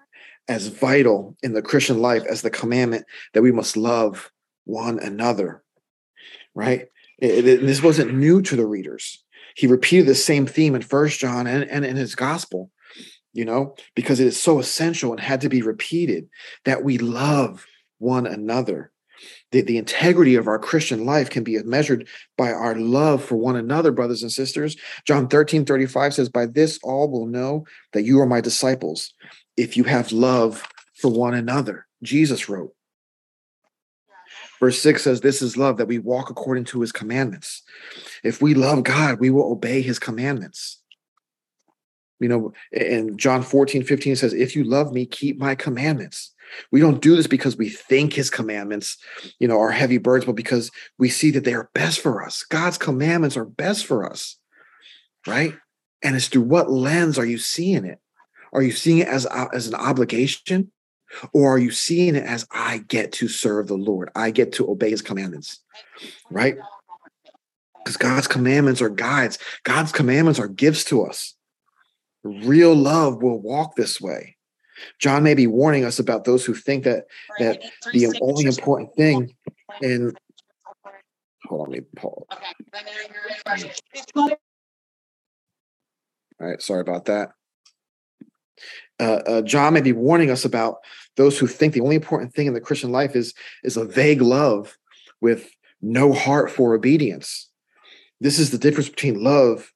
as 0.48 0.68
vital 0.68 1.36
in 1.44 1.54
the 1.54 1.62
Christian 1.62 2.00
life 2.00 2.24
as 2.30 2.42
the 2.42 2.50
commandment 2.50 3.06
that 3.34 3.42
we 3.42 3.52
must 3.52 3.76
love 3.76 4.32
one 4.64 5.00
another, 5.00 5.64
right? 6.56 6.88
It, 7.18 7.46
it, 7.46 7.62
this 7.62 7.84
wasn't 7.84 8.16
new 8.16 8.42
to 8.44 8.56
the 8.56 8.66
readers. 8.66 9.22
He 9.56 9.68
repeated 9.68 10.06
the 10.06 10.16
same 10.16 10.46
theme 10.46 10.76
in 10.76 10.82
First 10.82 11.20
John 11.20 11.46
and, 11.46 11.70
and 11.70 11.84
in 11.84 11.98
his 11.98 12.16
gospel, 12.16 12.72
you 13.34 13.46
know, 13.46 13.76
because 13.96 14.20
it 14.20 14.28
is 14.28 14.42
so 14.42 14.60
essential 14.60 15.12
and 15.12 15.20
had 15.20 15.42
to 15.42 15.50
be 15.50 15.62
repeated 15.62 16.30
that 16.66 16.84
we 16.84 16.98
love 16.98 17.66
one 18.00 18.26
another 18.26 18.92
the, 19.52 19.62
the 19.62 19.78
integrity 19.78 20.36
of 20.36 20.48
our 20.48 20.60
Christian 20.60 21.06
life 21.06 21.30
can 21.30 21.44
be 21.44 21.62
measured 21.64 22.08
by 22.38 22.52
our 22.52 22.76
love 22.76 23.24
for 23.24 23.36
one 23.36 23.56
another, 23.56 23.92
brothers 23.92 24.22
and 24.22 24.32
sisters. 24.32 24.78
John 25.06 25.28
13, 25.28 25.66
35 25.66 26.14
says, 26.14 26.30
By 26.30 26.46
this 26.46 26.80
all 26.84 27.10
will 27.10 27.26
know 27.26 27.66
that 27.94 28.04
you 28.04 28.20
are 28.20 28.26
my 28.26 28.42
disciples, 28.42 29.14
if 29.58 29.76
you 29.76 29.84
have 29.86 30.12
love 30.12 30.68
for 30.96 31.12
one 31.12 31.34
another. 31.34 31.88
Jesus 32.04 32.48
wrote. 32.48 32.74
Verse 34.60 34.80
6 34.82 35.04
says, 35.04 35.22
This 35.22 35.42
is 35.42 35.58
love, 35.58 35.78
that 35.78 35.88
we 35.88 36.00
walk 36.00 36.30
according 36.30 36.66
to 36.66 36.82
his 36.82 36.92
commandments. 36.92 37.64
If 38.24 38.42
we 38.42 38.54
love 38.54 38.84
God, 38.84 39.20
we 39.20 39.30
will 39.30 39.52
obey 39.52 39.82
his 39.82 40.00
commandments. 40.00 40.79
You 42.20 42.28
know, 42.28 42.54
in 42.72 43.18
John 43.18 43.44
14, 43.44 43.84
15 43.84 44.16
says, 44.16 44.34
If 44.34 44.56
you 44.56 44.64
love 44.64 44.92
me, 44.92 45.06
keep 45.06 45.40
my 45.40 45.56
commandments. 45.56 46.34
We 46.72 46.80
don't 46.80 47.02
do 47.02 47.16
this 47.16 47.28
because 47.28 47.58
we 47.58 47.70
think 47.70 48.14
his 48.14 48.30
commandments, 48.30 48.98
you 49.40 49.48
know, 49.48 49.60
are 49.60 49.72
heavy 49.72 49.98
burdens, 49.98 50.26
but 50.26 50.36
because 50.36 50.72
we 50.98 51.10
see 51.10 51.32
that 51.32 51.44
they 51.44 51.54
are 51.54 51.70
best 51.74 52.00
for 52.00 52.24
us. 52.24 52.44
God's 52.44 52.78
commandments 52.78 53.38
are 53.38 53.46
best 53.46 53.86
for 53.86 54.10
us, 54.10 54.38
right? 55.28 55.56
And 56.02 56.16
it's 56.16 56.28
through 56.28 56.44
what 56.44 56.72
lens 56.72 57.20
are 57.20 57.26
you 57.26 57.38
seeing 57.38 57.86
it? 57.86 58.00
Are 58.52 58.64
you 58.64 58.72
seeing 58.72 59.00
it 59.00 59.08
as, 59.08 59.26
uh, 59.28 59.48
as 59.54 59.68
an 59.68 59.76
obligation? 59.76 60.72
Or 61.34 61.56
are 61.56 61.60
you 61.60 61.72
seeing 61.72 62.16
it 62.16 62.24
as 62.24 62.48
I 62.52 62.80
get 62.88 63.12
to 63.14 63.28
serve 63.28 63.68
the 63.68 63.76
Lord? 63.76 64.10
I 64.16 64.32
get 64.32 64.54
to 64.54 64.70
obey 64.70 64.92
his 64.92 65.02
commandments, 65.02 65.60
right? 66.30 66.58
Because 67.84 67.98
God's 67.98 68.28
commandments 68.28 68.82
are 68.82 68.90
guides, 68.90 69.40
God's 69.64 69.92
commandments 69.92 70.40
are 70.40 70.48
gifts 70.48 70.84
to 70.86 71.04
us. 71.04 71.36
Real 72.24 72.76
love 72.76 73.22
will 73.22 73.40
walk 73.40 73.76
this 73.76 74.02
way. 74.02 74.36
John 75.00 75.24
may 75.24 75.34
be 75.34 75.48
warning 75.48 75.86
us 75.86 76.00
about 76.00 76.24
those 76.24 76.46
who 76.46 76.54
think 76.54 76.84
that 76.84 77.06
that 77.40 77.62
the 77.94 78.18
only 78.22 78.46
important 78.46 78.94
thing 78.96 79.36
in 79.82 80.14
hold 81.46 81.62
on, 81.62 81.72
let 81.72 81.82
me 81.82 81.86
pause. 81.96 82.26
All 86.42 86.48
right, 86.48 86.62
sorry 86.62 86.82
about 86.82 87.06
that. 87.06 87.32
Uh, 89.00 89.22
uh, 89.28 89.42
John 89.42 89.74
may 89.74 89.82
be 89.82 89.94
warning 89.94 90.30
us 90.30 90.44
about 90.44 90.78
those 91.16 91.40
who 91.40 91.48
think 91.48 91.74
the 91.74 91.82
only 91.82 91.96
important 91.96 92.34
thing 92.34 92.48
in 92.48 92.54
the 92.54 92.62
Christian 92.62 92.92
life 92.92 93.16
is 93.16 93.34
is 93.64 93.78
a 93.78 93.86
vague 93.86 94.22
love 94.22 94.78
with 95.22 95.50
no 95.82 96.14
heart 96.14 96.52
for 96.52 96.74
obedience. 96.74 97.50
This 98.20 98.40
is 98.40 98.52
the 98.52 98.58
difference 98.58 98.90
between 98.90 99.24
love 99.24 99.72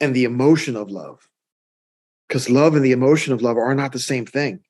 and 0.00 0.14
the 0.14 0.24
emotion 0.24 0.76
of 0.76 0.90
love 0.90 1.28
because 2.28 2.50
love 2.50 2.74
and 2.74 2.84
the 2.84 2.92
emotion 2.92 3.32
of 3.32 3.42
love 3.42 3.56
are 3.56 3.74
not 3.74 3.92
the 3.92 3.98
same 3.98 4.26
thing. 4.26 4.60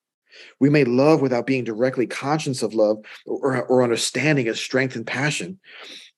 We 0.60 0.68
may 0.70 0.84
love 0.84 1.22
without 1.22 1.46
being 1.46 1.64
directly 1.64 2.06
conscious 2.06 2.62
of 2.62 2.74
love 2.74 2.98
or, 3.26 3.64
or 3.64 3.82
understanding 3.82 4.46
its 4.46 4.60
strength 4.60 4.96
and 4.96 5.06
passion. 5.06 5.58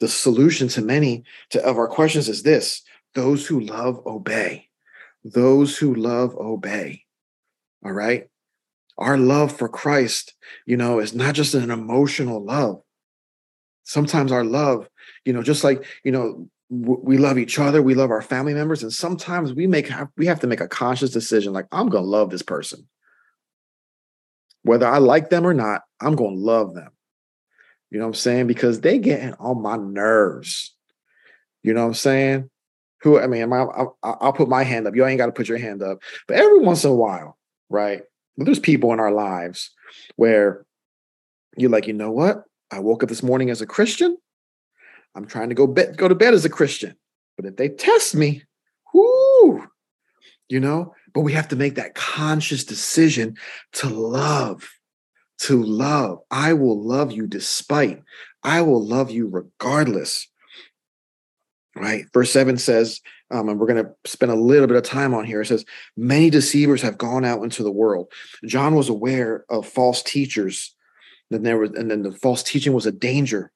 The 0.01 0.09
solution 0.09 0.69
to 0.69 0.83
many 0.83 1.25
to, 1.51 1.65
of 1.65 1.79
our 1.79 1.89
questions 1.89 2.29
is 2.29 2.43
this 2.43 2.83
those 3.15 3.47
who 3.47 3.61
love 3.61 4.05
obey. 4.07 4.69
Those 5.25 5.77
who 5.77 5.95
love 5.95 6.37
obey. 6.37 7.05
All 7.85 7.93
right. 7.93 8.29
Our 8.97 9.17
love 9.17 9.57
for 9.57 9.69
Christ, 9.69 10.35
you 10.67 10.77
know, 10.77 10.99
is 10.99 11.15
not 11.15 11.35
just 11.35 11.55
an 11.55 11.71
emotional 11.71 12.45
love. 12.45 12.83
Sometimes 13.85 14.33
our 14.33 14.45
love, 14.45 14.89
you 15.25 15.33
know, 15.33 15.43
just 15.43 15.65
like, 15.65 15.85
you 16.05 16.13
know, 16.13 16.49
we 16.71 17.17
love 17.17 17.39
each 17.39 17.59
other 17.59 17.83
we 17.83 17.95
love 17.95 18.11
our 18.11 18.21
family 18.21 18.53
members 18.53 18.83
and 18.83 18.93
sometimes 18.93 19.55
we 19.55 19.67
make 19.67 19.91
we 20.17 20.27
have 20.27 20.41
to 20.41 20.47
make 20.47 20.61
a 20.61 20.69
conscious 20.69 21.11
decision 21.11 21.53
like 21.53 21.67
i'm 21.73 21.91
to 21.91 22.01
love 22.01 22.31
this 22.31 22.43
person. 22.43 22.87
Whether 24.63 24.87
i 24.87 24.99
like 24.99 25.31
them 25.31 25.47
or 25.47 25.55
not 25.55 25.83
i'm 26.01 26.17
to 26.17 26.25
love 26.25 26.75
them. 26.75 26.91
You 27.91 27.99
know 27.99 28.05
what 28.05 28.09
i'm 28.09 28.15
saying? 28.15 28.47
Because 28.49 28.81
they 28.81 28.99
getting 28.99 29.35
on 29.35 29.63
my 29.63 29.77
nerves. 29.77 30.75
You 31.63 31.73
know 31.73 31.83
what 31.83 31.89
i'm 31.89 31.95
saying? 31.95 32.51
Who 33.03 33.19
i 33.19 33.27
mean 33.27 33.51
I'll, 33.51 33.97
I'll 34.03 34.33
put 34.33 34.49
my 34.49 34.63
hand 34.63 34.87
up. 34.87 34.95
You 34.95 35.07
ain't 35.07 35.19
got 35.19 35.27
to 35.27 35.33
put 35.33 35.49
your 35.49 35.59
hand 35.59 35.83
up. 35.83 35.99
But 36.27 36.37
every 36.37 36.61
once 36.61 36.85
in 36.85 36.91
a 36.91 36.95
while 36.95 37.39
right? 37.71 38.03
There's 38.37 38.59
people 38.59 38.93
in 38.93 39.01
our 39.01 39.13
lives 39.13 39.71
where 40.17 40.65
you're 41.57 41.71
like 41.71 41.87
you 41.87 41.93
know 41.93 42.11
what? 42.11 42.45
I 42.71 42.81
woke 42.81 43.03
up 43.03 43.09
this 43.09 43.23
morning 43.23 43.49
as 43.51 43.63
a 43.63 43.67
christian 43.67 44.19
I'm 45.19 45.27
trying 45.27 45.49
to 45.49 45.55
go 45.57 45.67
be- 45.67 45.93
go 45.97 46.07
to 46.07 46.15
bed 46.15 46.33
as 46.33 46.45
a 46.45 46.49
Christian. 46.49 46.95
But 47.37 47.45
if 47.45 47.57
they 47.57 47.69
test 47.69 48.15
me, 48.15 48.45
whoo, 48.95 49.67
you 50.49 50.61
know, 50.61 50.95
but 51.13 51.23
we 51.23 51.33
have 51.33 51.49
to 51.49 51.57
make 51.57 51.75
that 51.75 51.97
conscious 51.97 52.63
decision 52.65 53.37
to 53.75 53.89
love, 53.89 54.71
to 55.41 55.61
love. 55.61 56.21
I 56.31 56.53
will 56.53 56.81
love 56.81 57.11
you 57.11 57.27
despite, 57.27 58.01
I 58.45 58.63
will 58.63 58.85
love 58.85 59.11
you 59.11 59.27
regardless. 59.27 60.29
Right? 61.75 62.05
Verse 62.13 62.31
7 62.31 62.57
says, 62.57 63.01
um, 63.33 63.49
and 63.49 63.59
we're 63.59 63.67
going 63.67 63.85
to 63.85 63.91
spend 64.05 64.31
a 64.31 64.37
little 64.37 64.69
bit 64.69 64.77
of 64.77 64.85
time 64.85 65.15
on 65.15 65.25
here. 65.25 65.41
It 65.41 65.47
says, 65.47 65.65
Many 65.97 66.31
deceivers 66.31 66.83
have 66.83 66.97
gone 66.97 67.25
out 67.25 67.43
into 67.43 67.65
the 67.65 67.73
world. 67.73 68.11
John 68.47 68.77
was 68.77 68.89
aware 68.89 69.45
of 69.51 69.67
false 69.67 70.03
teachers. 70.03 70.75
Then 71.31 71.43
there 71.43 71.59
was, 71.59 71.71
and 71.73 71.91
then 71.91 72.03
the 72.03 72.13
false 72.13 72.43
teaching 72.45 72.73
was 72.73 72.87
a 72.87 72.93
danger 72.93 73.53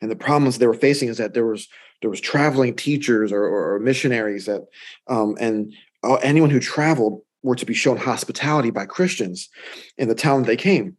and 0.00 0.10
the 0.10 0.16
problems 0.16 0.58
they 0.58 0.66
were 0.66 0.74
facing 0.74 1.08
is 1.08 1.18
that 1.18 1.34
there 1.34 1.46
was 1.46 1.68
there 2.02 2.10
was 2.10 2.20
traveling 2.20 2.74
teachers 2.74 3.32
or, 3.32 3.42
or, 3.42 3.74
or 3.74 3.78
missionaries 3.80 4.46
that 4.46 4.66
um, 5.08 5.36
and 5.40 5.72
uh, 6.02 6.14
anyone 6.16 6.50
who 6.50 6.60
traveled 6.60 7.22
were 7.42 7.56
to 7.56 7.66
be 7.66 7.74
shown 7.74 7.96
hospitality 7.96 8.70
by 8.70 8.84
Christians 8.86 9.48
in 9.96 10.08
the 10.08 10.14
town 10.14 10.42
they 10.42 10.56
came. 10.56 10.96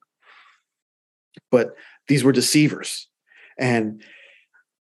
But 1.52 1.76
these 2.08 2.24
were 2.24 2.32
deceivers. 2.32 3.08
And 3.58 4.02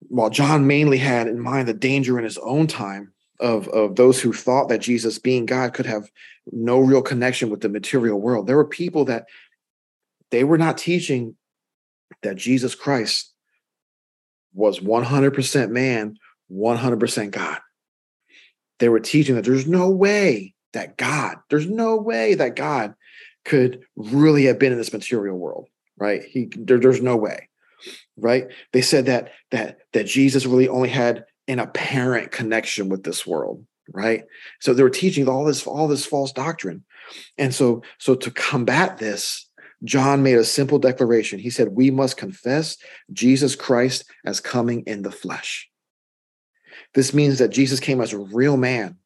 while 0.08 0.30
John 0.30 0.68
mainly 0.68 0.98
had 0.98 1.28
in 1.28 1.40
mind 1.40 1.68
the 1.68 1.74
danger 1.74 2.18
in 2.18 2.24
his 2.24 2.38
own 2.40 2.68
time 2.68 3.14
of, 3.40 3.68
of 3.70 3.96
those 3.96 4.20
who 4.20 4.34
thought 4.34 4.70
that 4.70 4.82
Jesus, 4.82 5.20
being 5.20 5.46
God, 5.46 5.74
could 5.74 5.86
have 5.86 6.10
no 6.52 6.80
real 6.80 7.02
connection 7.02 7.50
with 7.50 7.62
the 7.62 7.70
material 7.70 8.20
world, 8.20 8.48
there 8.48 8.58
were 8.58 8.66
people 8.66 9.06
that 9.06 9.26
they 10.32 10.44
were 10.44 10.58
not 10.58 10.78
teaching 10.78 11.36
that 12.24 12.38
Jesus 12.38 12.76
Christ 12.76 13.34
was 14.54 14.80
100% 14.80 15.70
man, 15.70 16.18
100% 16.52 17.32
God. 17.32 17.60
They 18.80 18.90
were 18.90 19.00
teaching 19.00 19.36
that 19.36 19.46
there's 19.46 19.68
no 19.68 19.90
way 19.90 20.56
that 20.74 20.98
God, 20.98 21.38
there's 21.50 21.68
no 21.68 21.98
way 21.98 22.34
that 22.36 22.56
God 22.56 22.96
could 23.46 23.82
really 23.96 24.46
have 24.46 24.60
been 24.60 24.72
in 24.72 24.78
this 24.78 24.94
material 24.94 25.38
world, 25.38 25.68
right? 25.98 26.24
He 26.24 26.50
there, 26.56 26.80
there's 26.80 27.02
no 27.02 27.16
way, 27.16 27.50
right? 28.18 28.46
They 28.74 28.82
said 28.82 29.06
that 29.06 29.32
that 29.52 29.80
that 29.94 30.06
Jesus 30.06 30.46
really 30.46 30.68
only 30.68 30.90
had 30.90 31.26
an 31.48 31.60
apparent 31.60 32.32
connection 32.32 32.90
with 32.90 33.04
this 33.04 33.26
world, 33.26 33.66
right? 33.94 34.24
So 34.60 34.74
they 34.74 34.84
were 34.84 34.90
teaching 34.90 35.28
all 35.28 35.46
this 35.46 35.66
all 35.66 35.88
this 35.88 36.06
false 36.06 36.32
doctrine. 36.32 36.84
And 37.38 37.54
so 37.54 37.82
so 37.98 38.16
to 38.16 38.32
combat 38.32 38.98
this, 38.98 39.50
John 39.84 40.24
made 40.24 40.38
a 40.38 40.44
simple 40.44 40.80
declaration. 40.80 41.40
He 41.40 41.50
said, 41.50 41.70
"We 41.70 41.90
must 41.92 42.18
confess 42.18 42.78
Jesus 43.12 43.56
Christ 43.56 44.06
as 44.26 44.40
coming 44.40 44.84
in 44.86 45.02
the 45.02 45.12
flesh." 45.12 45.70
This 46.94 47.14
means 47.14 47.40
that 47.40 47.50
Jesus 47.50 47.80
came 47.80 48.02
as 48.02 48.14
a 48.14 48.20
real 48.20 48.58
man, 48.58 48.98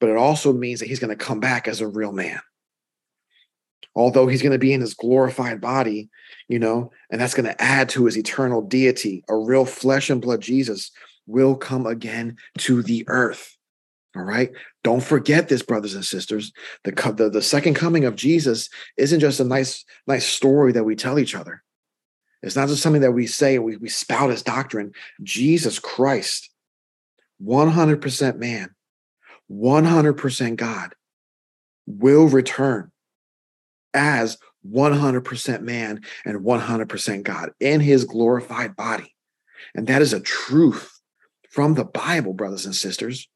but 0.00 0.08
it 0.08 0.16
also 0.16 0.52
means 0.52 0.80
that 0.80 0.88
he's 0.88 1.00
going 1.00 1.16
to 1.16 1.24
come 1.24 1.40
back 1.40 1.68
as 1.68 1.80
a 1.80 1.88
real 1.88 2.12
man. 2.12 2.40
Although 3.94 4.26
he's 4.26 4.42
going 4.42 4.52
to 4.52 4.58
be 4.58 4.72
in 4.72 4.80
his 4.80 4.94
glorified 4.94 5.60
body, 5.60 6.08
you 6.48 6.58
know, 6.58 6.92
and 7.10 7.20
that's 7.20 7.34
going 7.34 7.46
to 7.46 7.62
add 7.62 7.90
to 7.90 8.06
his 8.06 8.16
eternal 8.16 8.62
deity, 8.62 9.22
a 9.28 9.36
real 9.36 9.66
flesh 9.66 10.08
and 10.08 10.22
blood 10.22 10.40
Jesus 10.40 10.90
will 11.26 11.56
come 11.56 11.86
again 11.86 12.38
to 12.58 12.82
the 12.82 13.04
earth. 13.08 13.56
All 14.14 14.22
right. 14.22 14.50
Don't 14.84 15.02
forget 15.02 15.48
this, 15.48 15.62
brothers 15.62 15.94
and 15.94 16.04
sisters. 16.04 16.52
The, 16.84 16.92
the, 17.16 17.30
the 17.30 17.42
second 17.42 17.74
coming 17.74 18.04
of 18.04 18.16
Jesus 18.16 18.68
isn't 18.96 19.20
just 19.20 19.40
a 19.40 19.44
nice, 19.44 19.84
nice 20.06 20.26
story 20.26 20.72
that 20.72 20.84
we 20.84 20.96
tell 20.96 21.18
each 21.18 21.34
other. 21.34 21.62
It's 22.42 22.56
not 22.56 22.68
just 22.68 22.82
something 22.82 23.02
that 23.02 23.12
we 23.12 23.26
say 23.26 23.58
we, 23.58 23.76
we 23.76 23.88
spout 23.88 24.30
as 24.30 24.42
doctrine. 24.42 24.92
Jesus 25.22 25.78
Christ, 25.78 26.50
100% 27.42 28.36
man, 28.36 28.70
100% 29.50 30.56
God, 30.56 30.94
will 31.86 32.26
return 32.26 32.90
as 33.94 34.38
100% 34.68 35.60
man 35.62 36.02
and 36.24 36.40
100% 36.40 37.22
God 37.22 37.50
in 37.60 37.80
his 37.80 38.04
glorified 38.04 38.76
body. 38.76 39.14
And 39.74 39.86
that 39.86 40.02
is 40.02 40.12
a 40.12 40.20
truth 40.20 41.00
from 41.50 41.74
the 41.74 41.84
Bible, 41.84 42.32
brothers 42.32 42.66
and 42.66 42.74
sisters. 42.74 43.28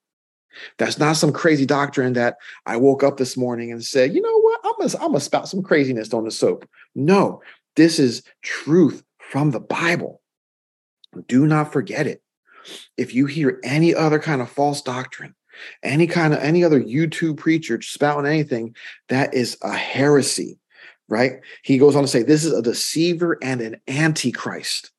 That's 0.78 0.98
not 0.98 1.16
some 1.16 1.32
crazy 1.32 1.66
doctrine 1.66 2.14
that 2.14 2.36
I 2.66 2.76
woke 2.76 3.02
up 3.02 3.16
this 3.16 3.36
morning 3.36 3.72
and 3.72 3.84
said, 3.84 4.14
you 4.14 4.20
know 4.20 4.40
what, 4.40 4.60
I'm 4.64 4.88
gonna, 4.98 5.20
spout 5.20 5.48
some 5.48 5.62
craziness 5.62 6.12
on 6.12 6.24
the 6.24 6.30
soap. 6.30 6.68
No, 6.94 7.42
this 7.76 7.98
is 7.98 8.22
truth 8.42 9.02
from 9.18 9.50
the 9.50 9.60
Bible. 9.60 10.20
Do 11.28 11.46
not 11.46 11.72
forget 11.72 12.06
it. 12.06 12.22
If 12.96 13.14
you 13.14 13.26
hear 13.26 13.60
any 13.62 13.94
other 13.94 14.18
kind 14.18 14.42
of 14.42 14.50
false 14.50 14.82
doctrine, 14.82 15.34
any 15.82 16.06
kind 16.06 16.34
of 16.34 16.40
any 16.40 16.64
other 16.64 16.80
YouTube 16.80 17.38
preacher 17.38 17.80
spouting 17.80 18.30
anything, 18.30 18.74
that 19.08 19.34
is 19.34 19.56
a 19.62 19.74
heresy, 19.74 20.58
right? 21.08 21.40
He 21.62 21.78
goes 21.78 21.96
on 21.96 22.02
to 22.02 22.08
say, 22.08 22.22
This 22.22 22.44
is 22.44 22.52
a 22.52 22.62
deceiver 22.62 23.38
and 23.42 23.60
an 23.60 23.80
antichrist. 23.88 24.90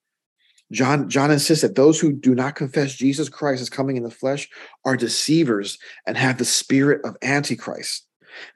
John, 0.72 1.10
John 1.10 1.32
insists 1.32 1.62
that 1.62 1.76
those 1.76 2.00
who 2.00 2.12
do 2.12 2.36
not 2.36 2.56
confess 2.56 2.96
Jesus 2.96 3.30
Christ 3.30 3.62
as 3.62 3.70
coming 3.70 3.96
in 3.96 4.04
the 4.04 4.12
flesh 4.12 4.50
are 4.84 4.98
deceivers 4.98 5.78
and 6.06 6.18
have 6.18 6.38
the 6.38 6.46
spirit 6.46 7.02
of 7.06 7.16
Antichrist. 7.22 8.06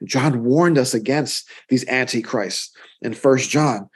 John 0.04 0.44
warned 0.44 0.78
us 0.78 0.94
against 0.94 1.48
these 1.68 1.86
antichrists 1.88 2.72
in 3.00 3.14
First 3.14 3.50
John 3.50 3.88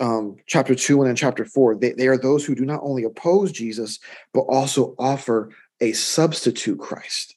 um, 0.00 0.36
chapter 0.46 0.74
2 0.74 1.00
and 1.02 1.10
in 1.10 1.16
chapter 1.16 1.44
4. 1.44 1.76
They, 1.76 1.92
they 1.92 2.08
are 2.08 2.18
those 2.18 2.44
who 2.44 2.54
do 2.54 2.64
not 2.64 2.80
only 2.82 3.04
oppose 3.04 3.52
Jesus, 3.52 3.98
but 4.34 4.40
also 4.42 4.94
offer 4.98 5.50
a 5.80 5.92
substitute 5.92 6.78
Christ. 6.78 7.36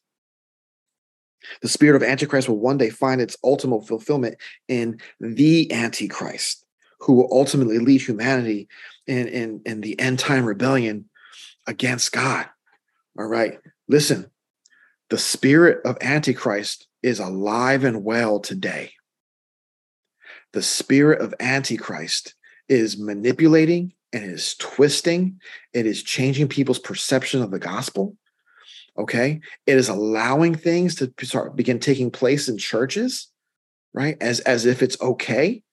The 1.61 1.67
spirit 1.67 1.95
of 1.95 2.07
Antichrist 2.07 2.47
will 2.47 2.59
one 2.59 2.77
day 2.77 2.89
find 2.89 3.19
its 3.19 3.37
ultimate 3.43 3.85
fulfillment 3.87 4.35
in 4.67 4.99
the 5.19 5.71
Antichrist, 5.71 6.62
who 7.03 7.13
will 7.13 7.27
ultimately 7.31 7.79
lead 7.79 8.01
humanity 8.01 8.67
in, 9.07 9.27
in, 9.27 9.61
in 9.65 9.81
the 9.81 9.99
end 9.99 10.19
time 10.19 10.45
rebellion 10.45 11.09
against 11.67 12.13
God. 12.13 12.47
All 13.19 13.25
right. 13.25 13.59
Listen, 13.89 14.31
the 15.09 15.17
spirit 15.17 15.81
of 15.85 15.97
Antichrist 15.99 16.87
is 17.01 17.19
alive 17.19 17.83
and 17.83 18.03
well 18.03 18.39
today. 18.39 18.93
The 20.53 20.63
spirit 20.63 21.21
of 21.21 21.33
Antichrist 21.39 22.35
is 22.69 22.97
manipulating 22.97 23.93
and 24.13 24.23
is 24.23 24.55
twisting, 24.55 25.41
it 25.73 25.85
is 25.85 26.03
changing 26.03 26.47
people's 26.47 26.79
perception 26.79 27.41
of 27.41 27.51
the 27.51 27.59
gospel. 27.59 28.15
Okay. 28.97 29.41
It 29.65 29.75
is 29.75 29.89
allowing 29.89 30.55
things 30.55 30.95
to 30.95 31.11
start 31.23 31.55
begin 31.55 31.79
taking 31.79 32.11
place 32.11 32.47
in 32.47 32.57
churches, 32.57 33.29
right? 33.93 34.15
As 34.21 34.39
as 34.41 34.65
if 34.65 34.81
it's 34.83 35.01
okay, 35.01 35.63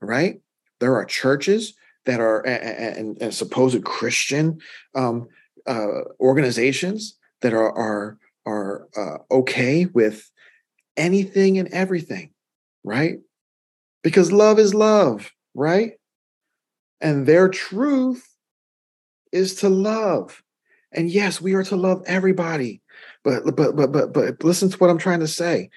right? 0.00 0.40
There 0.82 0.96
are 0.96 1.04
churches 1.04 1.74
that 2.06 2.18
are 2.18 2.44
and, 2.44 3.16
and 3.22 3.32
supposed 3.32 3.84
Christian 3.84 4.58
um, 4.96 5.28
uh, 5.64 6.00
organizations 6.18 7.16
that 7.40 7.54
are 7.54 7.72
are 7.72 8.18
are 8.44 8.88
uh, 8.96 9.18
okay 9.30 9.84
with 9.84 10.28
anything 10.96 11.56
and 11.56 11.68
everything, 11.68 12.32
right? 12.82 13.18
Because 14.02 14.32
love 14.32 14.58
is 14.58 14.74
love, 14.74 15.30
right? 15.54 15.92
And 17.00 17.28
their 17.28 17.48
truth 17.48 18.28
is 19.30 19.54
to 19.56 19.68
love. 19.68 20.42
And 20.90 21.08
yes, 21.08 21.40
we 21.40 21.54
are 21.54 21.62
to 21.62 21.76
love 21.76 22.02
everybody. 22.06 22.82
But 23.22 23.44
but 23.54 23.76
but 23.76 23.92
but 23.92 24.12
but 24.12 24.42
listen 24.42 24.68
to 24.68 24.76
what 24.78 24.90
I'm 24.90 24.98
trying 24.98 25.20
to 25.20 25.28
say. 25.28 25.70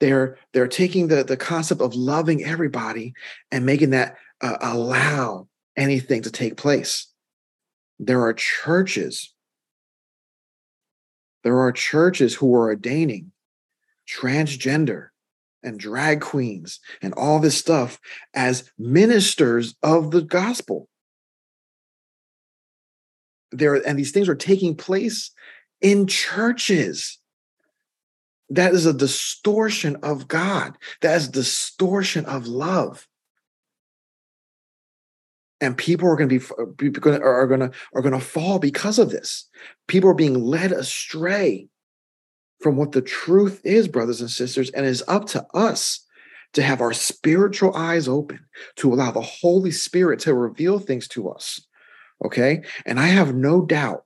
They're 0.00 0.38
they're 0.54 0.68
taking 0.68 1.08
the 1.08 1.22
the 1.22 1.36
concept 1.36 1.82
of 1.82 1.94
loving 1.94 2.44
everybody 2.44 3.12
and 3.50 3.66
making 3.66 3.90
that 3.90 4.16
uh, 4.40 4.56
allow 4.60 5.48
anything 5.76 6.22
to 6.22 6.30
take 6.30 6.56
place. 6.56 7.06
There 7.98 8.22
are 8.22 8.32
churches, 8.32 9.32
there 11.44 11.58
are 11.58 11.72
churches 11.72 12.34
who 12.34 12.54
are 12.54 12.68
ordaining 12.68 13.32
transgender 14.08 15.08
and 15.62 15.78
drag 15.78 16.20
queens 16.20 16.80
and 17.02 17.12
all 17.14 17.40
this 17.40 17.58
stuff 17.58 17.98
as 18.34 18.70
ministers 18.78 19.74
of 19.82 20.10
the 20.10 20.22
gospel. 20.22 20.88
There 23.50 23.74
and 23.74 23.98
these 23.98 24.12
things 24.12 24.28
are 24.28 24.34
taking 24.34 24.76
place 24.76 25.30
in 25.80 26.06
churches. 26.06 27.18
That 28.50 28.72
is 28.72 28.86
a 28.86 28.94
distortion 28.94 29.96
of 30.02 30.28
God. 30.28 30.76
That 31.02 31.16
is 31.16 31.28
distortion 31.28 32.24
of 32.26 32.46
love 32.46 33.07
and 35.60 35.76
people 35.76 36.08
are 36.08 36.16
going 36.16 36.28
to 36.28 36.38
be 36.76 36.88
are 36.88 37.46
going 37.46 37.60
to 37.60 37.70
are 37.94 38.02
going 38.02 38.12
to 38.12 38.20
fall 38.20 38.58
because 38.58 38.98
of 38.98 39.10
this. 39.10 39.48
People 39.86 40.10
are 40.10 40.14
being 40.14 40.34
led 40.34 40.72
astray 40.72 41.68
from 42.60 42.76
what 42.76 42.92
the 42.92 43.02
truth 43.02 43.60
is 43.64 43.88
brothers 43.88 44.20
and 44.20 44.30
sisters 44.30 44.70
and 44.70 44.84
it 44.84 44.88
is 44.88 45.04
up 45.08 45.26
to 45.26 45.46
us 45.54 46.04
to 46.54 46.62
have 46.62 46.80
our 46.80 46.92
spiritual 46.92 47.74
eyes 47.76 48.08
open 48.08 48.40
to 48.76 48.92
allow 48.92 49.10
the 49.10 49.20
holy 49.20 49.70
spirit 49.70 50.18
to 50.20 50.34
reveal 50.34 50.78
things 50.78 51.06
to 51.08 51.28
us 51.30 51.60
okay? 52.24 52.62
And 52.86 52.98
i 52.98 53.06
have 53.06 53.34
no 53.34 53.64
doubt 53.64 54.04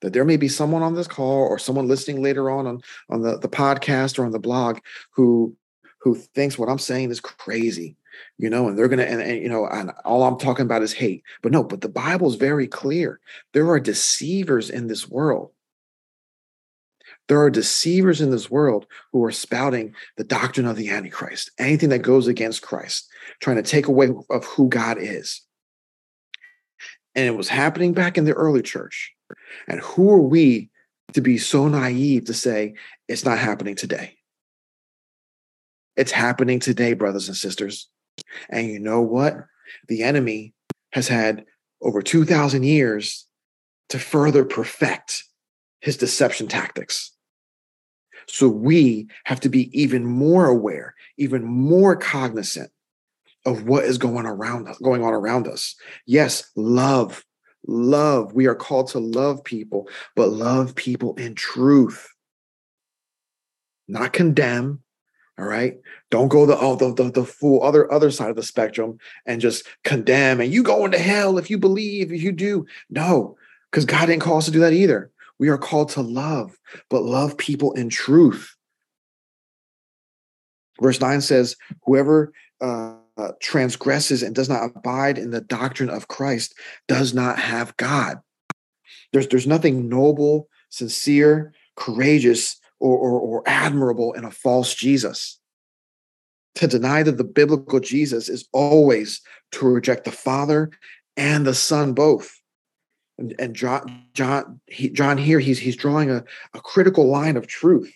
that 0.00 0.12
there 0.12 0.24
may 0.24 0.36
be 0.36 0.48
someone 0.48 0.82
on 0.82 0.94
this 0.94 1.08
call 1.08 1.42
or 1.42 1.58
someone 1.58 1.88
listening 1.88 2.22
later 2.22 2.50
on 2.50 2.66
on, 2.66 2.80
on 3.10 3.22
the, 3.22 3.38
the 3.38 3.48
podcast 3.48 4.18
or 4.18 4.24
on 4.24 4.32
the 4.32 4.38
blog 4.38 4.78
who 5.14 5.56
who 6.00 6.14
thinks 6.14 6.58
what 6.58 6.68
i'm 6.68 6.78
saying 6.78 7.10
is 7.10 7.20
crazy 7.20 7.96
you 8.38 8.50
know, 8.50 8.68
and 8.68 8.78
they're 8.78 8.88
gonna 8.88 9.02
and, 9.04 9.20
and, 9.20 9.42
you 9.42 9.48
know, 9.48 9.66
and 9.66 9.90
all 10.04 10.22
I'm 10.24 10.38
talking 10.38 10.64
about 10.64 10.82
is 10.82 10.92
hate. 10.92 11.22
But 11.42 11.52
no, 11.52 11.62
but 11.62 11.80
the 11.80 11.88
Bible 11.88 12.28
is 12.28 12.36
very 12.36 12.66
clear. 12.66 13.20
There 13.52 13.68
are 13.70 13.80
deceivers 13.80 14.70
in 14.70 14.86
this 14.86 15.08
world. 15.08 15.52
There 17.28 17.40
are 17.40 17.50
deceivers 17.50 18.20
in 18.20 18.30
this 18.30 18.50
world 18.50 18.86
who 19.12 19.24
are 19.24 19.32
spouting 19.32 19.94
the 20.16 20.24
doctrine 20.24 20.66
of 20.66 20.76
the 20.76 20.90
Antichrist, 20.90 21.50
anything 21.58 21.88
that 21.90 22.00
goes 22.00 22.26
against 22.26 22.62
Christ, 22.62 23.08
trying 23.40 23.56
to 23.56 23.62
take 23.62 23.86
away 23.86 24.10
of 24.30 24.44
who 24.44 24.68
God 24.68 24.98
is. 24.98 25.42
And 27.14 27.26
it 27.26 27.36
was 27.36 27.48
happening 27.48 27.92
back 27.92 28.18
in 28.18 28.24
the 28.24 28.32
early 28.32 28.62
church. 28.62 29.12
And 29.68 29.80
who 29.80 30.10
are 30.10 30.20
we 30.20 30.70
to 31.12 31.20
be 31.20 31.38
so 31.38 31.68
naive 31.68 32.24
to 32.26 32.34
say 32.34 32.74
it's 33.08 33.24
not 33.24 33.38
happening 33.38 33.76
today? 33.76 34.16
It's 35.96 36.12
happening 36.12 36.58
today, 36.58 36.94
brothers 36.94 37.28
and 37.28 37.36
sisters. 37.36 37.88
And 38.48 38.68
you 38.68 38.78
know 38.78 39.00
what? 39.00 39.36
The 39.88 40.02
enemy 40.02 40.54
has 40.92 41.08
had 41.08 41.44
over 41.80 42.02
2,000 42.02 42.62
years 42.62 43.26
to 43.88 43.98
further 43.98 44.44
perfect 44.44 45.24
his 45.80 45.96
deception 45.96 46.48
tactics. 46.48 47.12
So 48.26 48.48
we 48.48 49.08
have 49.24 49.40
to 49.40 49.48
be 49.48 49.68
even 49.78 50.06
more 50.06 50.46
aware, 50.46 50.94
even 51.18 51.44
more 51.44 51.96
cognizant 51.96 52.70
of 53.44 53.64
what 53.66 53.84
is 53.84 53.98
going 53.98 54.26
around 54.26 54.68
us, 54.68 54.78
going 54.78 55.02
on 55.02 55.12
around 55.12 55.48
us. 55.48 55.74
Yes, 56.06 56.50
love, 56.54 57.24
love. 57.66 58.32
We 58.32 58.46
are 58.46 58.54
called 58.54 58.88
to 58.88 59.00
love 59.00 59.42
people, 59.42 59.88
but 60.14 60.30
love 60.30 60.74
people 60.74 61.14
in 61.16 61.34
truth. 61.34 62.08
Not 63.88 64.12
condemn, 64.12 64.82
all 65.38 65.46
right. 65.46 65.78
Don't 66.10 66.28
go 66.28 66.44
the 66.44 66.58
oh 66.58 66.76
the, 66.76 66.92
the, 66.94 67.10
the 67.10 67.24
full 67.24 67.62
other 67.62 67.90
other 67.90 68.10
side 68.10 68.30
of 68.30 68.36
the 68.36 68.42
spectrum 68.42 68.98
and 69.26 69.40
just 69.40 69.66
condemn 69.82 70.40
and 70.40 70.52
you 70.52 70.62
go 70.62 70.84
into 70.84 70.98
hell 70.98 71.38
if 71.38 71.50
you 71.50 71.58
believe 71.58 72.12
if 72.12 72.22
you 72.22 72.32
do. 72.32 72.66
No, 72.90 73.36
because 73.70 73.86
God 73.86 74.06
didn't 74.06 74.22
call 74.22 74.38
us 74.38 74.44
to 74.44 74.50
do 74.50 74.60
that 74.60 74.74
either. 74.74 75.10
We 75.38 75.48
are 75.48 75.58
called 75.58 75.88
to 75.90 76.02
love, 76.02 76.58
but 76.88 77.02
love 77.02 77.36
people 77.36 77.72
in 77.72 77.88
truth. 77.88 78.54
Verse 80.80 81.00
9 81.00 81.20
says, 81.20 81.56
Whoever 81.84 82.32
uh, 82.60 82.94
transgresses 83.40 84.22
and 84.22 84.34
does 84.34 84.48
not 84.48 84.64
abide 84.64 85.18
in 85.18 85.30
the 85.30 85.40
doctrine 85.40 85.90
of 85.90 86.08
Christ 86.08 86.54
does 86.86 87.12
not 87.14 87.38
have 87.38 87.76
God. 87.76 88.18
There's, 89.12 89.28
there's 89.28 89.46
nothing 89.46 89.88
noble, 89.88 90.48
sincere, 90.70 91.52
courageous, 91.76 92.60
or, 92.82 92.98
or, 92.98 93.20
or 93.20 93.42
admirable 93.46 94.12
in 94.12 94.24
a 94.24 94.30
false 94.30 94.74
Jesus. 94.74 95.38
To 96.56 96.66
deny 96.66 97.02
that 97.04 97.16
the 97.16 97.24
biblical 97.24 97.78
Jesus 97.78 98.28
is 98.28 98.48
always 98.52 99.22
to 99.52 99.66
reject 99.66 100.04
the 100.04 100.10
Father 100.10 100.70
and 101.16 101.46
the 101.46 101.54
Son 101.54 101.94
both. 101.94 102.38
And, 103.18 103.34
and 103.38 103.54
John, 103.54 104.04
John, 104.14 104.60
he, 104.66 104.90
John 104.90 105.16
here, 105.16 105.38
he's, 105.38 105.60
he's 105.60 105.76
drawing 105.76 106.10
a, 106.10 106.24
a 106.54 106.60
critical 106.60 107.08
line 107.08 107.36
of 107.36 107.46
truth 107.46 107.94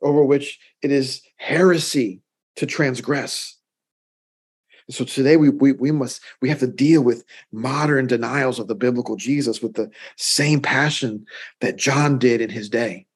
over 0.00 0.24
which 0.24 0.58
it 0.82 0.92
is 0.92 1.20
heresy 1.36 2.20
to 2.56 2.66
transgress. 2.66 3.58
So 4.90 5.04
today 5.04 5.36
we, 5.36 5.48
we 5.48 5.72
we 5.72 5.92
must 5.92 6.20
we 6.42 6.48
have 6.48 6.58
to 6.58 6.66
deal 6.66 7.02
with 7.02 7.24
modern 7.52 8.08
denials 8.08 8.58
of 8.58 8.66
the 8.66 8.74
biblical 8.74 9.14
Jesus 9.14 9.62
with 9.62 9.74
the 9.74 9.90
same 10.16 10.60
passion 10.60 11.24
that 11.60 11.76
John 11.76 12.18
did 12.18 12.40
in 12.40 12.50
his 12.50 12.68
day. 12.68 13.06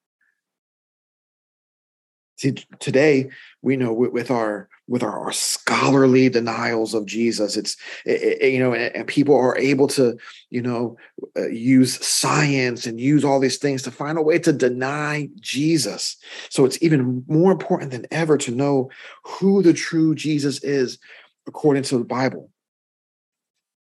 See, 2.37 2.53
today 2.81 3.31
we 3.63 3.77
know 3.77 3.93
with 3.93 4.31
our 4.31 4.69
with 4.89 5.03
our, 5.03 5.19
our 5.19 5.33
scholarly 5.33 6.29
denials 6.29 6.95
of 6.95 7.07
Jesus, 7.07 7.57
it's 7.57 7.77
it, 8.05 8.41
it, 8.41 8.53
you 8.53 8.61
know, 8.61 8.73
and, 8.73 8.95
and, 8.95 9.07
people 9.09 9.35
are 9.35 9.57
able 9.57 9.89
to 9.89 10.17
you 10.51 10.63
know 10.63 10.97
uh, 11.37 11.49
use 11.49 12.07
science 12.07 12.87
and 12.87 13.01
use 13.01 13.25
all 13.25 13.41
these 13.41 13.57
things 13.57 13.83
to 13.83 13.91
find 13.91 14.19
a 14.19 14.23
way 14.23 14.39
to 14.39 14.53
deny 14.53 15.29
Jesus. 15.41 16.17
So 16.51 16.65
it's 16.67 16.81
even 16.83 17.25
more 17.27 17.53
important 17.53 17.91
than 17.91 18.07
ever 18.11 18.37
to 18.39 18.51
know 18.51 18.91
who 19.25 19.63
the 19.63 19.73
true 19.73 20.15
Jesus 20.15 20.63
is 20.63 20.99
according 21.47 21.85
to 21.85 21.99
the 21.99 22.05
Bible 22.05 22.51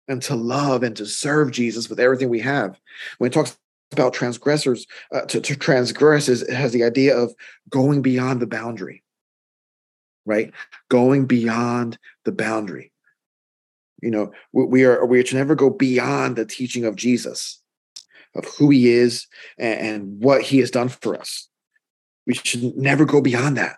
and 0.08 0.20
to 0.22 0.34
love 0.34 0.82
and 0.82 0.94
to 0.96 1.06
serve 1.06 1.52
Jesus 1.52 1.88
with 1.88 1.98
everything 1.98 2.28
we 2.28 2.40
have. 2.40 2.78
When 3.18 3.30
it 3.30 3.34
talks 3.34 3.56
about 3.92 4.14
transgressors, 4.14 4.86
uh, 5.12 5.22
to, 5.22 5.40
to 5.40 5.56
transgress 5.56 6.28
is, 6.28 6.42
it 6.42 6.54
has 6.54 6.72
the 6.72 6.84
idea 6.84 7.16
of 7.16 7.34
going 7.68 8.02
beyond 8.02 8.40
the 8.40 8.46
boundary, 8.46 9.02
right? 10.24 10.52
Going 10.88 11.26
beyond 11.26 11.98
the 12.24 12.32
boundary. 12.32 12.92
You 14.00 14.10
know, 14.10 14.32
we, 14.52 14.64
we 14.64 14.84
are 14.84 15.06
we 15.06 15.24
should 15.24 15.36
never 15.36 15.54
go 15.54 15.70
beyond 15.70 16.36
the 16.36 16.44
teaching 16.44 16.84
of 16.84 16.96
Jesus, 16.96 17.60
of 18.34 18.44
who 18.58 18.70
he 18.70 18.90
is 18.90 19.26
and, 19.58 19.80
and 19.80 20.22
what 20.22 20.42
he 20.42 20.58
has 20.58 20.70
done 20.70 20.88
for 20.88 21.16
us. 21.16 21.48
We 22.26 22.34
should 22.34 22.76
never 22.76 23.04
go 23.04 23.20
beyond 23.20 23.56
that 23.58 23.76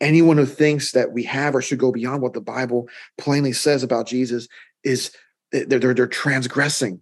anyone 0.00 0.36
who 0.36 0.46
thinks 0.46 0.92
that 0.92 1.12
we 1.12 1.22
have 1.24 1.54
or 1.54 1.62
should 1.62 1.78
go 1.78 1.92
beyond 1.92 2.22
what 2.22 2.34
the 2.34 2.40
Bible 2.40 2.88
plainly 3.18 3.52
says 3.52 3.82
about 3.82 4.06
Jesus 4.06 4.48
is 4.84 5.10
they're, 5.52 5.64
they're, 5.64 5.94
they're 5.94 6.06
transgressing. 6.06 7.00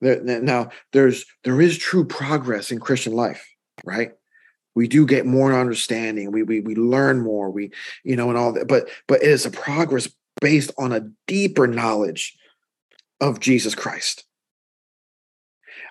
They're, 0.00 0.20
now, 0.22 0.70
there's 0.92 1.24
there 1.44 1.60
is 1.60 1.78
true 1.78 2.04
progress 2.04 2.70
in 2.70 2.80
Christian 2.80 3.12
life, 3.12 3.48
right? 3.84 4.12
We 4.74 4.88
do 4.88 5.06
get 5.06 5.26
more 5.26 5.58
understanding. 5.58 6.32
We 6.32 6.42
we 6.42 6.60
we 6.60 6.74
learn 6.74 7.22
more. 7.22 7.50
We 7.50 7.70
you 8.02 8.16
know 8.16 8.28
and 8.28 8.38
all 8.38 8.52
that. 8.52 8.68
But 8.68 8.88
but 9.06 9.22
it 9.22 9.28
is 9.28 9.46
a 9.46 9.50
progress 9.50 10.08
based 10.40 10.72
on 10.78 10.92
a 10.92 11.08
deeper 11.26 11.66
knowledge 11.66 12.36
of 13.20 13.40
Jesus 13.40 13.74
Christ. 13.74 14.24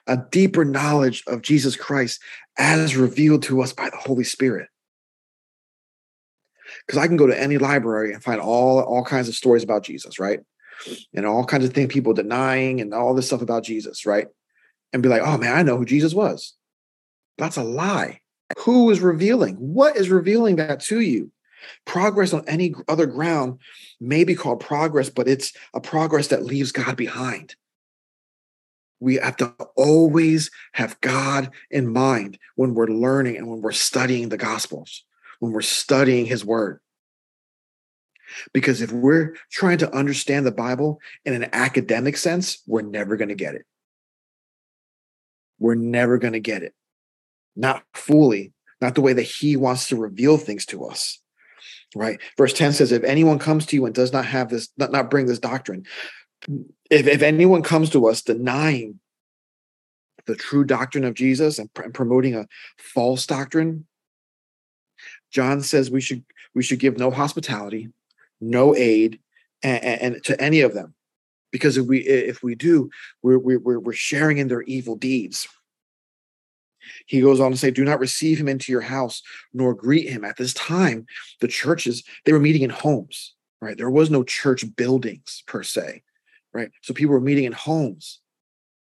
A 0.06 0.18
deeper 0.32 0.66
knowledge 0.66 1.24
of 1.28 1.42
Jesus 1.42 1.78
Christ 1.78 2.22
as 2.58 2.98
revealed 2.98 3.44
to 3.44 3.62
us 3.62 3.72
by 3.72 3.90
the 3.90 3.98
Holy 3.98 4.26
Spirit 4.26 4.68
because 6.86 7.02
I 7.02 7.08
can 7.08 7.18
go 7.18 7.28
to 7.28 7.40
any 7.40 7.58
library 7.58 8.14
and 8.14 8.24
find 8.24 8.42
all 8.42 8.82
all 8.82 9.04
kinds 9.04 9.28
of 9.28 9.36
stories 9.36 9.64
about 9.64 9.84
Jesus, 9.84 10.20
right? 10.20 10.42
And 11.14 11.26
all 11.26 11.46
kinds 11.46 11.66
of 11.66 11.74
things 11.74 11.92
people 11.92 12.14
denying 12.14 12.82
and 12.82 12.94
all 12.94 13.14
this 13.14 13.28
stuff 13.28 13.42
about 13.42 13.64
Jesus, 13.64 14.06
right? 14.06 14.28
And 14.92 15.04
be 15.04 15.10
like, 15.10 15.22
oh 15.24 15.38
man, 15.38 15.56
I 15.56 15.64
know 15.64 15.78
who 15.78 15.86
Jesus 15.86 16.14
was. 16.14 16.54
That's 17.38 17.58
a 17.58 17.64
lie. 17.64 18.20
Who 18.60 18.90
is 18.92 19.00
revealing? 19.00 19.56
What 19.56 19.98
is 19.98 20.10
revealing 20.10 20.58
that 20.58 20.80
to 20.82 21.00
you? 21.00 21.32
Progress 21.86 22.34
on 22.34 22.44
any 22.48 22.76
other 22.88 23.06
ground 23.06 23.60
may 24.00 24.24
be 24.24 24.36
called 24.36 24.60
progress, 24.60 25.10
but 25.10 25.28
it's 25.28 25.54
a 25.74 25.80
progress 25.80 26.28
that 26.28 26.46
leaves 26.46 26.72
God 26.72 26.98
behind. 26.98 27.56
We 29.00 29.16
have 29.16 29.38
to 29.38 29.54
always 29.76 30.52
have 30.74 31.00
God 31.02 31.52
in 31.72 31.92
mind 31.92 32.38
when 32.56 32.74
we're 32.74 32.88
learning 32.88 33.38
and 33.38 33.50
when 33.50 33.62
we're 33.62 33.72
studying 33.72 34.30
the 34.30 34.38
Gospels 34.38 35.04
when 35.44 35.52
we're 35.52 35.62
studying 35.62 36.26
his 36.26 36.46
word. 36.46 36.80
Because 38.54 38.82
if 38.82 38.92
we're 38.92 39.36
trying 39.52 39.78
to 39.80 39.96
understand 39.96 40.46
the 40.46 40.52
Bible 40.52 41.00
in 41.26 41.34
an 41.34 41.50
academic 41.54 42.18
sense, 42.18 42.62
we're 42.68 42.82
never 42.82 43.18
going 43.18 43.30
to 43.30 43.36
get 43.36 43.56
it. 43.56 43.66
We're 45.60 45.76
never 45.76 46.18
going 46.18 46.34
to 46.34 46.40
get 46.40 46.64
it. 46.64 46.74
Not 47.56 47.84
fully, 47.94 48.54
not 48.82 48.96
the 48.96 49.02
way 49.02 49.14
that 49.14 49.22
he 49.24 49.56
wants 49.56 49.88
to 49.88 49.96
reveal 49.96 50.38
things 50.38 50.66
to 50.68 50.86
us. 50.86 51.20
Right? 51.96 52.20
Verse 52.38 52.54
10 52.54 52.74
says, 52.74 52.92
if 52.92 53.04
anyone 53.04 53.38
comes 53.38 53.68
to 53.68 53.76
you 53.76 53.86
and 53.86 53.94
does 53.94 54.12
not 54.12 54.26
have 54.26 54.50
this, 54.50 54.70
not, 54.78 54.92
not 54.92 55.12
bring 55.12 55.28
this 55.28 55.40
doctrine, 55.40 55.86
if, 56.90 57.08
if 57.08 57.22
anyone 57.22 57.62
comes 57.62 57.90
to 57.92 58.08
us 58.08 58.22
denying 58.22 59.00
the 60.26 60.36
true 60.36 60.64
doctrine 60.64 61.04
of 61.04 61.14
Jesus 61.14 61.60
and, 61.60 61.74
pr- 61.74 61.84
and 61.84 61.94
promoting 61.94 62.36
a 62.36 62.48
false 62.78 63.26
doctrine, 63.26 63.86
John 65.32 65.62
says 65.62 65.90
we 65.90 66.02
should 66.02 66.24
we 66.54 66.64
should 66.64 66.80
give 66.80 66.98
no 66.98 67.10
hospitality, 67.10 67.90
no 68.44 68.76
aid, 68.76 69.20
and, 69.62 69.84
and 69.84 70.24
to 70.26 70.40
any 70.42 70.62
of 70.62 70.74
them, 70.74 70.94
because 71.52 71.78
if 71.78 71.86
we 71.86 72.00
if 72.00 72.44
we 72.44 72.56
do, 72.56 72.90
we're 73.22 73.40
we're 73.40 73.80
we're 73.80 73.94
sharing 73.94 74.38
in 74.38 74.48
their 74.48 74.64
evil 74.64 74.96
deeds. 74.96 75.48
He 77.06 77.22
goes 77.22 77.40
on 77.40 77.52
to 77.52 77.58
say, 77.58 77.72
"Do 77.72 77.86
not 77.86 78.00
receive 78.00 78.40
him 78.40 78.50
into 78.50 78.72
your 78.72 78.82
house, 78.82 79.22
nor 79.54 79.74
greet 79.74 80.10
him." 80.10 80.26
At 80.26 80.38
this 80.38 80.54
time, 80.54 81.06
the 81.40 81.48
churches 81.48 82.04
they 82.26 82.34
were 82.34 82.40
meeting 82.40 82.64
in 82.64 82.70
homes, 82.70 83.36
right? 83.62 83.78
There 83.78 83.90
was 83.90 84.10
no 84.10 84.24
church 84.24 84.66
buildings 84.76 85.44
per 85.48 85.64
se, 85.64 86.04
right? 86.54 86.72
So 86.82 86.94
people 86.94 87.14
were 87.14 87.22
meeting 87.22 87.46
in 87.46 87.54
homes 87.54 88.20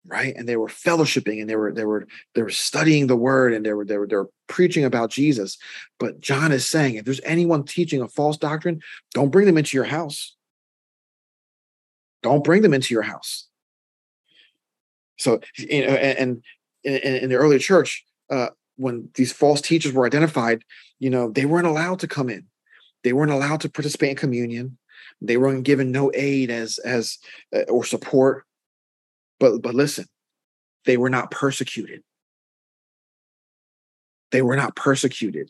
right? 0.05 0.35
And 0.35 0.47
they 0.47 0.57
were 0.57 0.67
fellowshipping 0.67 1.41
and 1.41 1.49
they 1.49 1.55
were 1.55 1.73
they 1.73 1.85
were 1.85 2.07
they 2.35 2.41
were 2.41 2.49
studying 2.49 3.07
the 3.07 3.15
word 3.15 3.53
and 3.53 3.65
they 3.65 3.73
were 3.73 3.85
they 3.85 3.97
were 3.97 4.07
they 4.07 4.15
were 4.15 4.29
preaching 4.47 4.85
about 4.85 5.12
jesus. 5.12 5.57
But 5.99 6.19
john 6.19 6.51
is 6.51 6.67
saying 6.67 6.95
if 6.95 7.05
there's 7.05 7.21
anyone 7.23 7.63
teaching 7.63 8.01
a 8.01 8.07
false 8.07 8.38
doctrine 8.38 8.81
don't 9.13 9.29
bring 9.29 9.45
them 9.45 9.57
into 9.57 9.77
your 9.77 9.85
house. 9.85 10.35
Don't 12.21 12.43
bring 12.43 12.62
them 12.62 12.73
into 12.73 12.93
your 12.93 13.03
house. 13.03 13.47
So 15.17 15.41
you 15.57 15.85
know 15.85 15.93
and, 15.93 16.43
in 16.83 17.29
the 17.29 17.35
early 17.35 17.59
church 17.59 18.05
uh, 18.29 18.49
when 18.77 19.09
these 19.15 19.33
false 19.33 19.59
teachers 19.59 19.91
were 19.91 20.05
identified 20.05 20.63
you 20.99 21.09
know 21.09 21.29
they 21.29 21.45
weren't 21.45 21.67
allowed 21.67 21.99
to 21.99 22.07
come 22.07 22.29
in. 22.29 22.45
They 23.03 23.13
weren't 23.13 23.31
allowed 23.31 23.62
to 23.62 23.69
participate 23.69 24.12
in 24.12 24.15
communion. 24.15 24.77
They 25.21 25.38
weren't 25.38 25.63
given 25.63 25.91
no 25.91 26.12
aid 26.13 26.49
as 26.49 26.79
as 26.79 27.17
uh, 27.53 27.63
or 27.69 27.83
support 27.83 28.45
but 29.39 29.62
but 29.62 29.75
listen, 29.75 30.06
they 30.86 30.97
were 30.97 31.10
not 31.10 31.32
persecuted. 31.32 32.04
They 34.32 34.41
were 34.41 34.56
not 34.56 34.75
persecuted. 34.75 35.49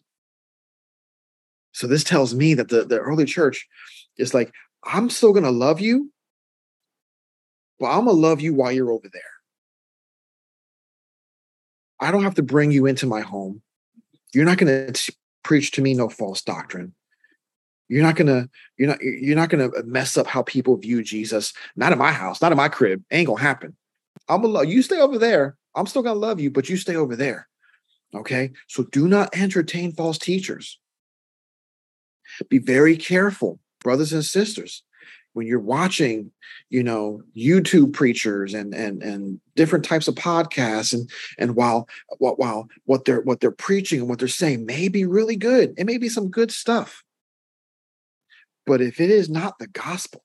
So 1.71 1.87
this 1.87 2.03
tells 2.03 2.33
me 2.33 2.53
that 2.55 2.69
the, 2.69 2.85
the 2.85 2.99
early 2.99 3.25
church 3.25 3.67
is 4.17 4.33
like, 4.33 4.51
I'm 4.83 5.09
still 5.09 5.33
gonna 5.33 5.51
love 5.51 5.79
you, 5.79 6.11
but 7.79 7.87
I'm 7.87 8.05
gonna 8.05 8.11
love 8.11 8.41
you 8.41 8.53
while 8.53 8.71
you're 8.71 8.91
over 8.91 9.07
there. 9.11 9.21
I 11.99 12.11
don't 12.11 12.23
have 12.23 12.35
to 12.35 12.43
bring 12.43 12.71
you 12.71 12.85
into 12.85 13.05
my 13.05 13.21
home. 13.21 13.61
You're 14.33 14.45
not 14.45 14.57
gonna 14.57 14.91
preach 15.43 15.71
to 15.71 15.81
me 15.81 15.93
no 15.93 16.09
false 16.09 16.41
doctrine. 16.41 16.93
You're 17.89 18.03
not 18.03 18.15
gonna 18.15 18.47
you're 18.77 18.87
not 18.87 19.01
you're 19.01 19.35
not 19.35 19.49
gonna 19.49 19.67
uh, 19.69 19.81
mess 19.83 20.15
up 20.15 20.27
how 20.27 20.43
people 20.43 20.77
view 20.77 21.03
Jesus. 21.03 21.53
Not 21.75 21.91
in 21.91 21.97
my 21.97 22.11
house, 22.11 22.41
not 22.41 22.51
in 22.51 22.57
my 22.57 22.69
crib. 22.69 23.03
Ain't 23.11 23.27
gonna 23.27 23.41
happen. 23.41 23.75
I'm 24.29 24.41
gonna 24.41 24.53
love 24.53 24.65
you. 24.65 24.81
Stay 24.81 24.99
over 24.99 25.17
there. 25.17 25.57
I'm 25.75 25.87
still 25.87 26.03
gonna 26.03 26.19
love 26.19 26.39
you, 26.39 26.51
but 26.51 26.69
you 26.69 26.77
stay 26.77 26.95
over 26.95 27.15
there. 27.15 27.47
Okay. 28.13 28.51
So 28.67 28.83
do 28.83 29.07
not 29.07 29.35
entertain 29.35 29.91
false 29.91 30.17
teachers. 30.17 30.79
Be 32.47 32.59
very 32.59 32.95
careful, 32.95 33.59
brothers 33.81 34.13
and 34.13 34.23
sisters, 34.23 34.83
when 35.33 35.47
you're 35.47 35.59
watching, 35.59 36.31
you 36.69 36.83
know, 36.83 37.21
YouTube 37.35 37.93
preachers 37.93 38.53
and 38.53 38.73
and 38.73 39.01
and 39.01 39.39
different 39.55 39.85
types 39.85 40.07
of 40.07 40.15
podcasts, 40.15 40.93
and 40.93 41.09
and 41.37 41.55
while 41.55 41.87
while 42.19 42.67
what 42.85 43.05
they're 43.05 43.21
what 43.21 43.39
they're 43.39 43.51
preaching 43.51 43.99
and 43.99 44.09
what 44.09 44.19
they're 44.19 44.27
saying 44.27 44.65
may 44.65 44.87
be 44.89 45.05
really 45.05 45.35
good, 45.35 45.73
it 45.77 45.85
may 45.85 45.97
be 45.97 46.09
some 46.09 46.29
good 46.29 46.51
stuff. 46.51 47.03
But 48.69 48.81
if 48.81 49.01
it 49.01 49.09
is 49.09 49.31
not 49.31 49.57
the 49.57 49.65
gospel, 49.65 50.23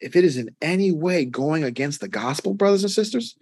if 0.00 0.14
it 0.14 0.22
is 0.22 0.36
in 0.36 0.54
any 0.62 0.92
way 0.92 1.24
going 1.24 1.64
against 1.64 2.00
the 2.00 2.06
gospel, 2.06 2.54
brothers 2.54 2.84
and 2.84 2.92
sisters, 2.92 3.36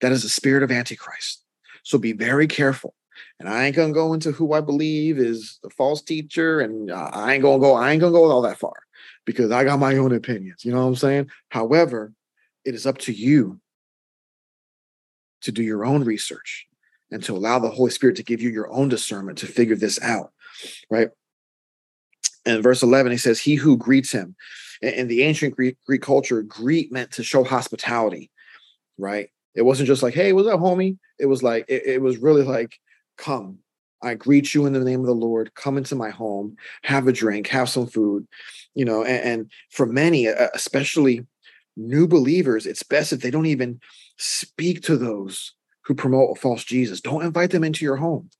That 0.00 0.10
is 0.10 0.22
the 0.22 0.30
spirit 0.30 0.62
of 0.62 0.70
Antichrist. 0.70 1.44
So 1.82 1.98
be 1.98 2.14
very 2.14 2.46
careful. 2.46 2.94
And 3.38 3.46
I 3.46 3.66
ain't 3.66 3.76
gonna 3.76 3.92
go 3.92 4.14
into 4.14 4.32
who 4.32 4.54
I 4.54 4.62
believe 4.62 5.18
is 5.18 5.58
the 5.62 5.68
false 5.68 6.00
teacher, 6.00 6.60
and 6.60 6.90
uh, 6.90 7.10
I 7.12 7.34
ain't 7.34 7.42
gonna 7.42 7.58
go. 7.58 7.74
I 7.74 7.92
ain't 7.92 8.00
gonna 8.00 8.12
go 8.12 8.30
all 8.30 8.40
that 8.42 8.58
far 8.58 8.72
because 9.26 9.50
I 9.50 9.64
got 9.64 9.78
my 9.78 9.98
own 9.98 10.14
opinions. 10.14 10.64
You 10.64 10.72
know 10.72 10.80
what 10.80 10.86
I'm 10.86 10.96
saying? 10.96 11.30
However, 11.50 12.14
it 12.64 12.74
is 12.74 12.86
up 12.86 12.96
to 13.00 13.12
you 13.12 13.60
to 15.42 15.52
do 15.52 15.62
your 15.62 15.84
own 15.84 16.04
research 16.04 16.66
and 17.10 17.22
to 17.24 17.36
allow 17.36 17.58
the 17.58 17.70
Holy 17.70 17.90
Spirit 17.90 18.16
to 18.16 18.24
give 18.24 18.40
you 18.40 18.48
your 18.48 18.72
own 18.72 18.88
discernment 18.88 19.36
to 19.38 19.46
figure 19.46 19.76
this 19.76 20.00
out, 20.00 20.32
right? 20.90 21.10
And 22.48 22.62
verse 22.62 22.82
11, 22.82 23.12
he 23.12 23.18
says, 23.18 23.38
He 23.38 23.54
who 23.54 23.76
greets 23.76 24.10
him. 24.10 24.34
In 24.80 25.08
the 25.08 25.22
ancient 25.22 25.56
Greek, 25.56 25.76
Greek 25.86 26.02
culture, 26.02 26.40
greet 26.42 26.92
meant 26.92 27.10
to 27.12 27.24
show 27.24 27.42
hospitality, 27.44 28.30
right? 28.96 29.28
It 29.54 29.62
wasn't 29.62 29.88
just 29.88 30.04
like, 30.04 30.14
hey, 30.14 30.32
what's 30.32 30.48
up, 30.48 30.60
homie? 30.60 30.98
It 31.18 31.26
was 31.26 31.42
like, 31.42 31.64
it, 31.68 31.82
it 31.84 32.02
was 32.02 32.18
really 32.18 32.42
like, 32.42 32.78
come, 33.16 33.58
I 34.02 34.14
greet 34.14 34.54
you 34.54 34.66
in 34.66 34.72
the 34.72 34.80
name 34.80 35.00
of 35.00 35.06
the 35.06 35.12
Lord. 35.12 35.52
Come 35.54 35.76
into 35.76 35.96
my 35.96 36.10
home, 36.10 36.56
have 36.84 37.08
a 37.08 37.12
drink, 37.12 37.48
have 37.48 37.68
some 37.68 37.88
food, 37.88 38.26
you 38.74 38.84
know. 38.84 39.04
And, 39.04 39.24
and, 39.24 39.50
for 39.70 39.86
many, 39.86 40.26
especially 40.26 41.26
new 41.76 42.06
believers, 42.06 42.66
it's 42.66 42.84
best 42.84 43.12
if 43.12 43.20
they 43.20 43.30
don't 43.30 43.46
even 43.46 43.80
speak 44.16 44.82
to 44.82 44.96
those 44.96 45.54
who 45.82 45.94
promote 45.94 46.36
a 46.36 46.40
false 46.40 46.64
Jesus. 46.64 47.00
Don't 47.00 47.24
invite 47.24 47.50
them 47.50 47.64
into 47.64 47.84
your 47.84 47.96
home. 47.96 48.30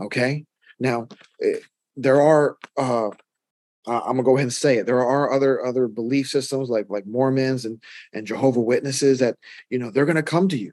Okay. 0.00 0.44
Now, 0.80 1.08
eh, 1.42 1.58
there 1.96 2.20
are 2.20 2.56
uh, 2.76 3.10
uh, 3.88 4.02
I'm 4.04 4.12
gonna 4.12 4.22
go 4.22 4.36
ahead 4.36 4.44
and 4.44 4.52
say 4.52 4.76
it. 4.76 4.86
There 4.86 5.04
are 5.04 5.32
other 5.32 5.64
other 5.64 5.88
belief 5.88 6.28
systems 6.28 6.68
like 6.68 6.86
like 6.90 7.06
Mormons 7.06 7.64
and 7.64 7.82
and 8.12 8.26
Jehovah 8.26 8.60
Witnesses 8.60 9.20
that 9.20 9.36
you 9.70 9.78
know 9.78 9.90
they're 9.90 10.06
gonna 10.06 10.22
come 10.22 10.48
to 10.48 10.58
you. 10.58 10.72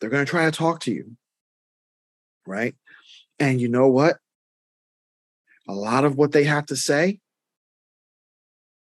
They're 0.00 0.10
gonna 0.10 0.26
try 0.26 0.44
to 0.44 0.50
talk 0.50 0.80
to 0.80 0.92
you, 0.92 1.16
right? 2.46 2.74
And 3.38 3.60
you 3.60 3.68
know 3.68 3.88
what? 3.88 4.18
A 5.68 5.72
lot 5.72 6.04
of 6.04 6.16
what 6.16 6.32
they 6.32 6.44
have 6.44 6.66
to 6.66 6.76
say 6.76 7.20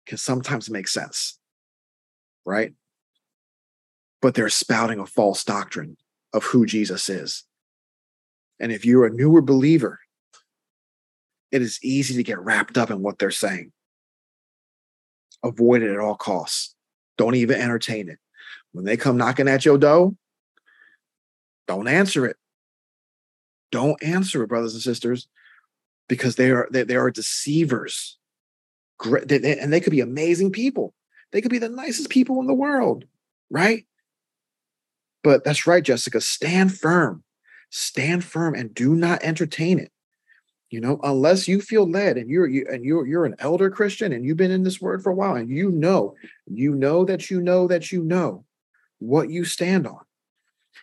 can 0.05 0.17
sometimes 0.17 0.69
make 0.69 0.87
sense, 0.87 1.39
right? 2.45 2.73
But 4.21 4.35
they're 4.35 4.49
spouting 4.49 4.99
a 4.99 5.05
false 5.07 5.43
doctrine 5.43 5.97
of 6.31 6.43
who 6.43 6.65
Jesus 6.65 7.09
is. 7.09 7.43
And 8.59 8.71
if 8.71 8.85
you're 8.85 9.05
a 9.07 9.13
newer 9.13 9.41
believer 9.41 9.99
it 11.51 11.61
is 11.61 11.79
easy 11.83 12.15
to 12.15 12.23
get 12.23 12.39
wrapped 12.39 12.77
up 12.77 12.89
in 12.89 13.01
what 13.01 13.19
they're 13.19 13.31
saying. 13.31 13.71
Avoid 15.43 15.81
it 15.81 15.91
at 15.91 15.99
all 15.99 16.15
costs. 16.15 16.75
Don't 17.17 17.35
even 17.35 17.59
entertain 17.59 18.09
it. 18.09 18.19
When 18.71 18.85
they 18.85 18.97
come 18.97 19.17
knocking 19.17 19.47
at 19.47 19.65
your 19.65 19.77
door, 19.77 20.15
don't 21.67 21.87
answer 21.87 22.25
it. 22.25 22.37
Don't 23.71 24.01
answer 24.03 24.43
it, 24.43 24.47
brothers 24.47 24.73
and 24.73 24.83
sisters, 24.83 25.27
because 26.07 26.35
they 26.35 26.51
are 26.51 26.67
they, 26.71 26.83
they 26.83 26.95
are 26.95 27.11
deceivers. 27.11 28.17
And 29.03 29.73
they 29.73 29.79
could 29.79 29.91
be 29.91 30.01
amazing 30.01 30.51
people. 30.51 30.93
They 31.31 31.41
could 31.41 31.51
be 31.51 31.57
the 31.57 31.69
nicest 31.69 32.09
people 32.09 32.39
in 32.39 32.47
the 32.47 32.53
world, 32.53 33.05
right? 33.49 33.85
But 35.23 35.43
that's 35.43 35.65
right, 35.65 35.83
Jessica. 35.83 36.21
Stand 36.21 36.77
firm. 36.77 37.23
Stand 37.69 38.23
firm 38.23 38.53
and 38.53 38.73
do 38.73 38.95
not 38.95 39.23
entertain 39.23 39.79
it 39.79 39.91
you 40.71 40.81
know 40.81 40.99
unless 41.03 41.47
you 41.47 41.61
feel 41.61 41.87
led 41.87 42.17
and 42.17 42.29
you're 42.29 42.47
you, 42.47 42.65
and 42.71 42.83
you're 42.83 43.05
you're 43.05 43.25
an 43.25 43.35
elder 43.39 43.69
christian 43.69 44.11
and 44.11 44.25
you've 44.25 44.37
been 44.37 44.51
in 44.51 44.63
this 44.63 44.81
word 44.81 45.03
for 45.03 45.11
a 45.11 45.15
while 45.15 45.35
and 45.35 45.49
you 45.49 45.69
know 45.69 46.15
you 46.47 46.73
know 46.73 47.05
that 47.05 47.29
you 47.29 47.41
know 47.41 47.67
that 47.67 47.91
you 47.91 48.03
know 48.03 48.43
what 49.01 49.29
you 49.29 49.43
stand 49.43 49.87
on. 49.87 49.99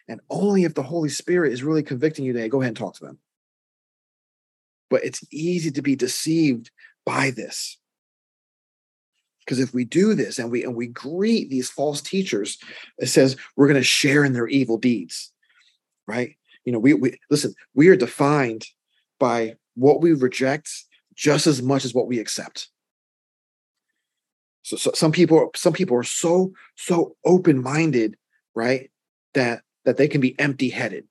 And 0.09 0.21
only 0.29 0.65
if 0.65 0.75
the 0.75 0.83
holy 0.83 1.09
spirit 1.09 1.53
is 1.53 1.63
really 1.63 1.83
convicting 1.83 2.25
you 2.25 2.33
today 2.33 2.49
go 2.49 2.61
ahead 2.61 2.71
and 2.71 2.77
talk 2.77 2.95
to 2.97 3.05
them. 3.05 3.19
But 4.91 5.05
it's 5.05 5.25
easy 5.31 5.71
to 5.71 5.83
be 5.83 5.97
deceived 5.97 6.71
by 7.07 7.31
this. 7.31 7.79
Because 9.41 9.61
if 9.61 9.73
we 9.73 9.85
do 9.85 10.15
this 10.15 10.39
and 10.39 10.51
we 10.51 10.65
and 10.65 10.75
we 10.75 10.89
greet 10.89 11.49
these 11.49 11.71
false 11.71 12.03
teachers 12.03 12.59
it 12.99 13.07
says 13.07 13.37
we're 13.57 13.69
going 13.69 13.81
to 13.81 13.85
share 13.85 14.25
in 14.25 14.35
their 14.35 14.49
evil 14.49 14.77
deeds 14.77 15.33
right? 16.07 16.37
You 16.65 16.73
know 16.73 16.79
we, 16.79 16.95
we 16.95 17.19
listen 17.31 17.55
we 17.75 17.89
are 17.89 17.97
defined 17.97 18.67
by 19.19 19.55
what 19.79 20.01
we 20.01 20.13
reject 20.13 20.71
just 21.15 21.47
as 21.47 21.63
much 21.63 21.85
as 21.85 21.95
what 21.95 22.09
we 22.09 22.19
accept. 22.19 22.69
So, 24.63 24.77
so 24.77 24.91
some 24.95 25.13
people, 25.13 25.51
some 25.57 25.73
people 25.73 25.97
are 25.97 26.03
so 26.03 26.53
so 26.77 27.17
open 27.25 27.63
minded, 27.63 28.17
right? 28.55 28.91
That 29.35 29.63
that 29.85 29.97
they 29.97 30.09
can 30.09 30.21
be 30.21 30.39
empty 30.39 30.69
headed. 30.69 31.05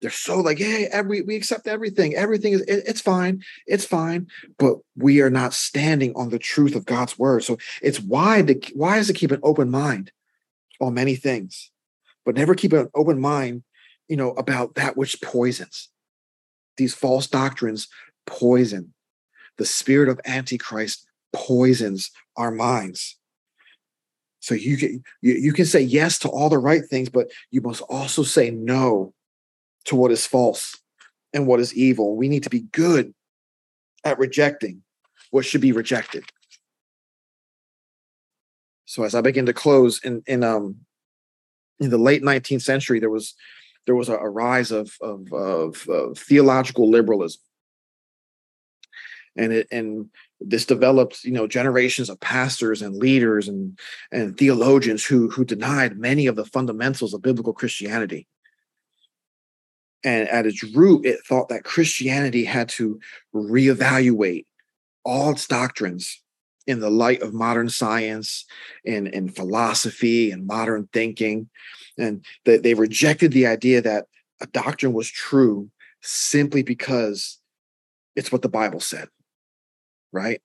They're 0.00 0.10
so 0.10 0.40
like, 0.40 0.58
hey, 0.58 0.86
every 0.90 1.22
we 1.22 1.36
accept 1.36 1.66
everything. 1.66 2.14
Everything 2.14 2.52
is 2.54 2.62
it, 2.62 2.84
it's 2.86 3.00
fine, 3.00 3.42
it's 3.66 3.84
fine, 3.84 4.28
but 4.58 4.78
we 4.96 5.20
are 5.20 5.30
not 5.30 5.54
standing 5.54 6.12
on 6.14 6.30
the 6.30 6.38
truth 6.38 6.74
of 6.74 6.86
God's 6.86 7.18
word. 7.18 7.44
So 7.44 7.58
it's 7.82 8.00
why 8.00 8.42
the 8.42 8.62
why 8.74 8.98
is 8.98 9.08
to 9.08 9.12
keep 9.12 9.32
an 9.32 9.40
open 9.42 9.70
mind 9.70 10.12
on 10.80 10.94
many 10.94 11.16
things, 11.16 11.70
but 12.24 12.36
never 12.36 12.54
keep 12.54 12.72
an 12.72 12.88
open 12.94 13.20
mind, 13.20 13.64
you 14.08 14.16
know, 14.16 14.30
about 14.32 14.74
that 14.76 14.96
which 14.96 15.20
poisons 15.20 15.88
these 16.78 16.94
false 16.94 17.26
doctrines 17.26 17.88
poison. 18.26 18.94
The 19.58 19.66
spirit 19.66 20.08
of 20.08 20.20
Antichrist 20.24 21.06
poisons 21.32 22.10
our 22.36 22.50
minds. 22.50 23.18
So 24.40 24.54
you 24.54 24.76
can 24.76 25.02
you, 25.20 25.34
you 25.34 25.52
can 25.52 25.66
say 25.66 25.80
yes 25.80 26.18
to 26.20 26.28
all 26.28 26.48
the 26.48 26.58
right 26.58 26.84
things, 26.84 27.08
but 27.08 27.30
you 27.50 27.60
must 27.60 27.82
also 27.82 28.22
say 28.22 28.50
no 28.50 29.12
to 29.86 29.96
what 29.96 30.12
is 30.12 30.26
false 30.26 30.80
and 31.34 31.46
what 31.46 31.60
is 31.60 31.74
evil. 31.74 32.16
We 32.16 32.28
need 32.28 32.44
to 32.44 32.50
be 32.50 32.60
good 32.72 33.14
at 34.04 34.18
rejecting 34.18 34.82
what 35.30 35.44
should 35.44 35.60
be 35.60 35.72
rejected. 35.72 36.24
So 38.84 39.02
as 39.02 39.14
I 39.14 39.20
begin 39.20 39.46
to 39.46 39.52
close 39.52 40.02
in 40.02 40.22
in 40.26 40.44
um 40.44 40.76
in 41.80 41.90
the 41.90 41.98
late 41.98 42.22
19th 42.22 42.62
century, 42.62 43.00
there 43.00 43.10
was 43.10 43.34
there 43.88 43.94
was 43.94 44.10
a, 44.10 44.18
a 44.18 44.28
rise 44.28 44.70
of, 44.70 44.94
of, 45.00 45.32
of, 45.32 45.88
of 45.88 46.18
theological 46.18 46.90
liberalism. 46.90 47.40
And 49.34 49.50
it 49.50 49.66
and 49.72 50.10
this 50.40 50.66
developed 50.66 51.24
you 51.24 51.32
know 51.32 51.46
generations 51.46 52.10
of 52.10 52.20
pastors 52.20 52.82
and 52.82 52.96
leaders 52.96 53.48
and 53.48 53.78
and 54.12 54.36
theologians 54.36 55.06
who 55.06 55.30
who 55.30 55.42
denied 55.42 55.96
many 55.96 56.26
of 56.26 56.36
the 56.36 56.44
fundamentals 56.44 57.14
of 57.14 57.22
biblical 57.22 57.54
christianity. 57.54 58.26
And 60.04 60.28
at 60.28 60.44
its 60.44 60.62
root 60.62 61.06
it 61.06 61.20
thought 61.26 61.48
that 61.48 61.64
christianity 61.64 62.44
had 62.44 62.68
to 62.70 63.00
reevaluate 63.34 64.44
all 65.02 65.30
its 65.30 65.46
doctrines 65.46 66.22
in 66.68 66.80
the 66.80 66.90
light 66.90 67.22
of 67.22 67.32
modern 67.32 67.68
science 67.68 68.44
and, 68.86 69.08
and 69.08 69.34
philosophy 69.34 70.30
and 70.30 70.46
modern 70.46 70.86
thinking 70.92 71.48
and 71.96 72.24
that 72.44 72.62
they 72.62 72.74
rejected 72.74 73.32
the 73.32 73.46
idea 73.46 73.80
that 73.80 74.06
a 74.40 74.46
doctrine 74.46 74.92
was 74.92 75.10
true 75.10 75.70
simply 76.02 76.62
because 76.62 77.38
it's 78.14 78.30
what 78.30 78.42
the 78.42 78.48
Bible 78.48 78.80
said, 78.80 79.08
right? 80.12 80.40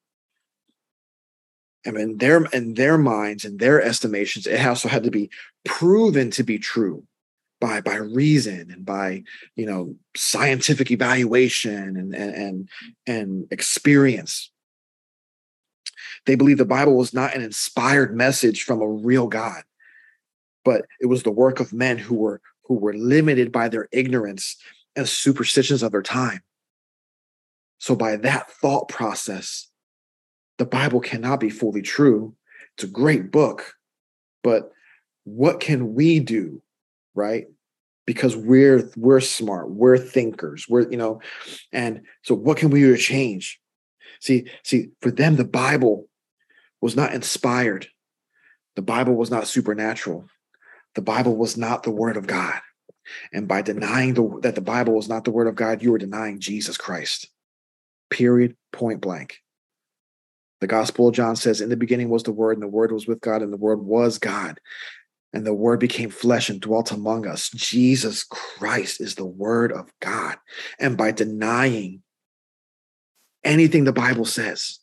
And 1.85 1.97
in 1.97 2.17
their 2.17 2.45
in 2.45 2.75
their 2.75 2.97
minds 2.97 3.43
and 3.43 3.59
their 3.59 3.81
estimations, 3.81 4.47
it 4.47 4.65
also 4.65 4.87
had 4.87 5.03
to 5.03 5.11
be 5.11 5.29
proven 5.65 6.31
to 6.31 6.43
be 6.43 6.57
true 6.57 7.03
by 7.59 7.81
by 7.81 7.95
reason 7.95 8.71
and 8.71 8.85
by 8.85 9.23
you 9.57 9.65
know 9.65 9.95
scientific 10.15 10.91
evaluation 10.91 11.97
and 11.97 12.15
and 12.15 12.35
and, 12.35 12.69
and 13.05 13.47
experience. 13.51 14.49
They 16.25 16.35
believe 16.35 16.57
the 16.57 16.65
Bible 16.65 16.95
was 16.95 17.13
not 17.13 17.35
an 17.35 17.41
inspired 17.41 18.15
message 18.15 18.63
from 18.63 18.81
a 18.81 18.87
real 18.87 19.27
God 19.27 19.63
but 20.63 20.85
it 20.99 21.07
was 21.07 21.23
the 21.23 21.31
work 21.31 21.59
of 21.59 21.73
men 21.73 21.97
who 21.97 22.15
were 22.15 22.41
who 22.65 22.75
were 22.75 22.93
limited 22.93 23.51
by 23.51 23.67
their 23.67 23.89
ignorance 23.91 24.55
and 24.95 25.07
superstitions 25.07 25.83
of 25.83 25.91
their 25.91 26.01
time. 26.01 26.41
So 27.79 27.95
by 27.95 28.15
that 28.17 28.49
thought 28.49 28.87
process, 28.87 29.67
the 30.57 30.65
Bible 30.65 31.01
cannot 31.01 31.41
be 31.41 31.49
fully 31.49 31.81
true. 31.81 32.35
It's 32.75 32.85
a 32.85 32.87
great 32.87 33.31
book, 33.31 33.75
but 34.43 34.71
what 35.25 35.59
can 35.59 35.93
we 35.93 36.19
do, 36.19 36.61
right? 37.15 37.47
Because 38.05 38.35
we're 38.35 38.89
we're 38.95 39.19
smart, 39.19 39.69
we're 39.71 39.97
thinkers, 39.97 40.67
we're 40.69 40.89
you 40.89 40.97
know, 40.97 41.21
and 41.71 42.01
so 42.21 42.35
what 42.35 42.57
can 42.57 42.69
we 42.69 42.81
do 42.81 42.95
to 42.95 43.01
change? 43.01 43.59
See, 44.19 44.45
see, 44.63 44.89
for 45.01 45.11
them, 45.11 45.35
the 45.35 45.43
Bible 45.43 46.07
was 46.83 46.95
not 46.95 47.13
inspired. 47.13 47.87
The 48.75 48.81
Bible 48.81 49.15
was 49.15 49.31
not 49.31 49.47
supernatural 49.47 50.27
the 50.95 51.01
Bible 51.01 51.35
was 51.35 51.57
not 51.57 51.83
the 51.83 51.91
word 51.91 52.17
of 52.17 52.27
God. 52.27 52.59
And 53.33 53.47
by 53.47 53.61
denying 53.61 54.13
the, 54.13 54.39
that 54.41 54.55
the 54.55 54.61
Bible 54.61 54.93
was 54.93 55.09
not 55.09 55.25
the 55.25 55.31
word 55.31 55.47
of 55.47 55.55
God, 55.55 55.81
you 55.81 55.93
are 55.93 55.99
denying 55.99 56.39
Jesus 56.39 56.77
Christ. 56.77 57.29
Period, 58.09 58.55
point 58.71 59.01
blank. 59.01 59.37
The 60.61 60.67
Gospel 60.67 61.09
of 61.09 61.15
John 61.15 61.35
says, 61.35 61.59
In 61.59 61.69
the 61.69 61.75
beginning 61.75 62.09
was 62.09 62.23
the 62.23 62.31
Word, 62.31 62.53
and 62.53 62.61
the 62.61 62.67
Word 62.67 62.91
was 62.91 63.05
with 63.05 63.19
God, 63.19 63.41
and 63.41 63.51
the 63.51 63.57
Word 63.57 63.81
was 63.81 64.17
God. 64.17 64.59
and 65.33 65.47
the 65.47 65.53
word 65.53 65.79
became 65.79 66.11
flesh 66.11 66.47
and 66.47 66.61
dwelt 66.61 66.91
among 66.91 67.25
us. 67.25 67.49
Jesus 67.49 68.23
Christ 68.23 69.01
is 69.01 69.15
the 69.15 69.25
word 69.25 69.71
of 69.71 69.91
God. 69.99 70.37
And 70.79 70.95
by 70.95 71.09
denying 71.09 72.03
anything 73.43 73.83
the 73.83 73.91
Bible 73.91 74.25
says, 74.25 74.77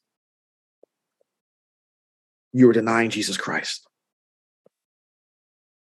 you 2.53 2.69
are 2.69 2.73
denying 2.73 3.11
Jesus 3.11 3.37
Christ. 3.37 3.87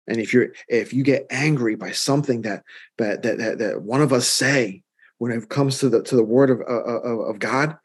And 0.07 0.19
if 0.19 0.33
you're 0.33 0.49
if 0.67 0.93
you 0.93 1.03
get 1.03 1.27
angry 1.29 1.75
by 1.75 1.91
something 1.91 2.41
that 2.43 2.63
that 2.97 3.23
that, 3.23 3.57
that, 3.59 3.81
one 3.81 4.01
of 4.01 4.13
us 4.13 4.27
say 4.27 4.83
when 5.17 5.31
it 5.31 5.49
comes 5.49 5.79
to 5.79 5.89
the 5.89 6.01
to 6.03 6.15
the 6.15 6.23
word 6.23 6.49
of, 6.49 6.61
of, 6.61 7.19
of 7.19 7.39
God, 7.39 7.77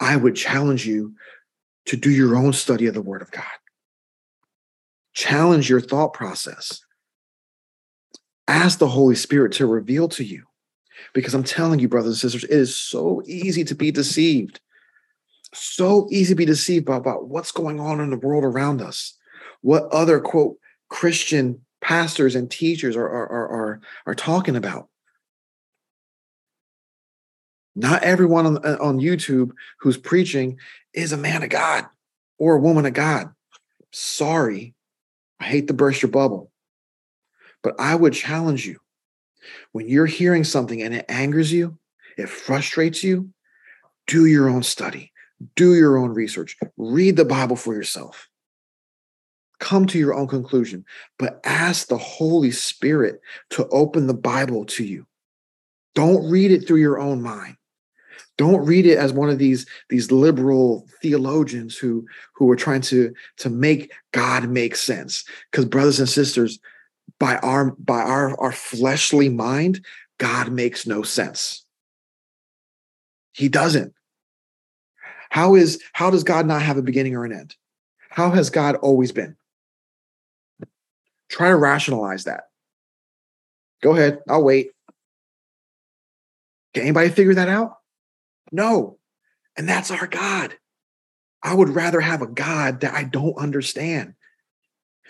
I 0.00 0.16
would 0.16 0.34
challenge 0.34 0.86
you 0.86 1.14
to 1.86 1.96
do 1.96 2.10
your 2.10 2.36
own 2.36 2.52
study 2.52 2.86
of 2.86 2.94
the 2.94 3.02
word 3.02 3.22
of 3.22 3.30
God. 3.30 3.44
Challenge 5.14 5.68
your 5.68 5.80
thought 5.80 6.14
process. 6.14 6.80
Ask 8.46 8.78
the 8.78 8.88
Holy 8.88 9.14
Spirit 9.14 9.52
to 9.54 9.66
reveal 9.66 10.08
to 10.10 10.24
you. 10.24 10.44
Because 11.14 11.34
I'm 11.34 11.44
telling 11.44 11.80
you, 11.80 11.88
brothers 11.88 12.22
and 12.22 12.32
sisters, 12.32 12.44
it 12.44 12.50
is 12.50 12.76
so 12.76 13.22
easy 13.26 13.64
to 13.64 13.74
be 13.74 13.90
deceived. 13.90 14.60
So 15.58 16.08
easy 16.10 16.32
to 16.32 16.36
be 16.36 16.44
deceived 16.44 16.86
by, 16.86 16.96
about 16.96 17.28
what's 17.28 17.52
going 17.52 17.80
on 17.80 18.00
in 18.00 18.10
the 18.10 18.16
world 18.16 18.44
around 18.44 18.80
us. 18.80 19.14
What 19.60 19.84
other, 19.92 20.20
quote, 20.20 20.56
Christian 20.88 21.60
pastors 21.80 22.34
and 22.34 22.50
teachers 22.50 22.96
are, 22.96 23.08
are, 23.08 23.28
are, 23.28 23.48
are, 23.48 23.80
are 24.06 24.14
talking 24.14 24.56
about. 24.56 24.88
Not 27.74 28.02
everyone 28.02 28.46
on, 28.46 28.56
on 28.64 28.98
YouTube 28.98 29.52
who's 29.80 29.96
preaching 29.96 30.58
is 30.92 31.12
a 31.12 31.16
man 31.16 31.42
of 31.42 31.50
God 31.50 31.86
or 32.38 32.56
a 32.56 32.60
woman 32.60 32.86
of 32.86 32.92
God. 32.92 33.32
Sorry, 33.92 34.74
I 35.40 35.44
hate 35.44 35.68
to 35.68 35.74
burst 35.74 36.02
your 36.02 36.10
bubble, 36.10 36.50
but 37.62 37.74
I 37.78 37.94
would 37.94 38.12
challenge 38.12 38.66
you 38.66 38.80
when 39.72 39.88
you're 39.88 40.06
hearing 40.06 40.44
something 40.44 40.82
and 40.82 40.94
it 40.94 41.06
angers 41.08 41.52
you, 41.52 41.78
it 42.16 42.28
frustrates 42.28 43.04
you, 43.04 43.30
do 44.06 44.26
your 44.26 44.48
own 44.48 44.62
study, 44.62 45.12
do 45.56 45.74
your 45.74 45.98
own 45.98 46.10
research, 46.10 46.56
read 46.76 47.16
the 47.16 47.24
Bible 47.24 47.56
for 47.56 47.74
yourself. 47.74 48.28
Come 49.60 49.86
to 49.86 49.98
your 49.98 50.14
own 50.14 50.28
conclusion, 50.28 50.84
but 51.18 51.40
ask 51.44 51.88
the 51.88 51.98
Holy 51.98 52.50
Spirit 52.50 53.20
to 53.50 53.66
open 53.68 54.06
the 54.06 54.14
Bible 54.14 54.64
to 54.66 54.84
you. 54.84 55.06
Don't 55.94 56.30
read 56.30 56.52
it 56.52 56.66
through 56.66 56.78
your 56.78 57.00
own 57.00 57.22
mind. 57.22 57.56
Don't 58.36 58.64
read 58.64 58.86
it 58.86 58.98
as 58.98 59.12
one 59.12 59.30
of 59.30 59.38
these, 59.38 59.66
these 59.88 60.12
liberal 60.12 60.86
theologians 61.02 61.76
who, 61.76 62.06
who 62.34 62.48
are 62.50 62.56
trying 62.56 62.82
to, 62.82 63.12
to 63.38 63.50
make 63.50 63.92
God 64.12 64.48
make 64.48 64.76
sense. 64.76 65.24
Because, 65.50 65.64
brothers 65.64 65.98
and 65.98 66.08
sisters, 66.08 66.60
by 67.18 67.36
our 67.38 67.72
by 67.72 68.00
our, 68.00 68.40
our 68.40 68.52
fleshly 68.52 69.28
mind, 69.28 69.84
God 70.18 70.52
makes 70.52 70.86
no 70.86 71.02
sense. 71.02 71.64
He 73.32 73.48
doesn't. 73.48 73.92
How 75.30 75.54
is 75.54 75.82
how 75.92 76.10
does 76.10 76.24
God 76.24 76.46
not 76.46 76.62
have 76.62 76.76
a 76.76 76.82
beginning 76.82 77.14
or 77.14 77.24
an 77.24 77.32
end? 77.32 77.54
How 78.10 78.30
has 78.30 78.50
God 78.50 78.76
always 78.76 79.12
been? 79.12 79.36
Try 81.28 81.48
to 81.48 81.56
rationalize 81.56 82.24
that. 82.24 82.44
Go 83.82 83.92
ahead, 83.92 84.20
I'll 84.28 84.42
wait. 84.42 84.70
Can 86.74 86.82
anybody 86.82 87.10
figure 87.10 87.34
that 87.34 87.48
out? 87.48 87.76
No. 88.50 88.98
And 89.56 89.68
that's 89.68 89.90
our 89.90 90.06
God. 90.06 90.54
I 91.42 91.54
would 91.54 91.68
rather 91.68 92.00
have 92.00 92.22
a 92.22 92.26
God 92.26 92.80
that 92.80 92.94
I 92.94 93.04
don't 93.04 93.36
understand. 93.36 94.14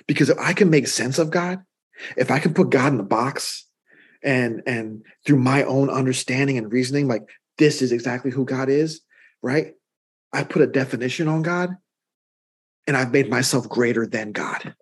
Because 0.07 0.29
if 0.29 0.39
I 0.39 0.53
can 0.53 0.71
make 0.71 0.87
sense 0.87 1.19
of 1.19 1.31
God, 1.31 1.63
if 2.17 2.31
I 2.31 2.39
can 2.39 2.55
put 2.55 2.71
God 2.71 2.93
in 2.93 3.01
a 3.01 3.05
box 3.05 3.67
and 4.23 4.63
and 4.67 5.03
through 5.27 5.39
my 5.39 5.65
own 5.65 5.91
understanding 5.91 6.59
and 6.59 6.73
reasoning, 6.73 7.09
like 7.09 7.29
this 7.57 7.83
is 7.83 7.93
exactly 7.93 8.31
who 8.31 8.45
God 8.45 8.69
is, 8.69 9.01
right? 9.43 9.75
I 10.33 10.45
put 10.45 10.63
a 10.63 10.67
definition 10.67 11.29
on 11.29 11.43
God 11.43 11.77
and 12.87 12.97
I've 12.97 13.13
made 13.13 13.31
myself 13.31 13.69
greater 13.69 14.07
than 14.07 14.33
God. 14.33 14.75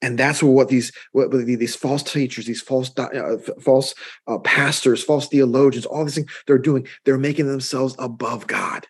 And 0.00 0.16
that's 0.16 0.42
what 0.42 0.68
these 0.68 0.92
what 1.10 1.32
these 1.32 1.74
false 1.74 2.04
teachers, 2.04 2.46
these 2.46 2.62
false 2.62 2.92
uh, 2.96 3.36
false 3.60 3.94
uh, 4.28 4.38
pastors, 4.38 5.02
false 5.02 5.26
theologians, 5.26 5.86
all 5.86 6.04
these 6.04 6.14
things 6.14 6.30
they're 6.46 6.56
doing. 6.56 6.86
They're 7.04 7.18
making 7.18 7.48
themselves 7.48 7.96
above 7.98 8.46
God 8.46 8.86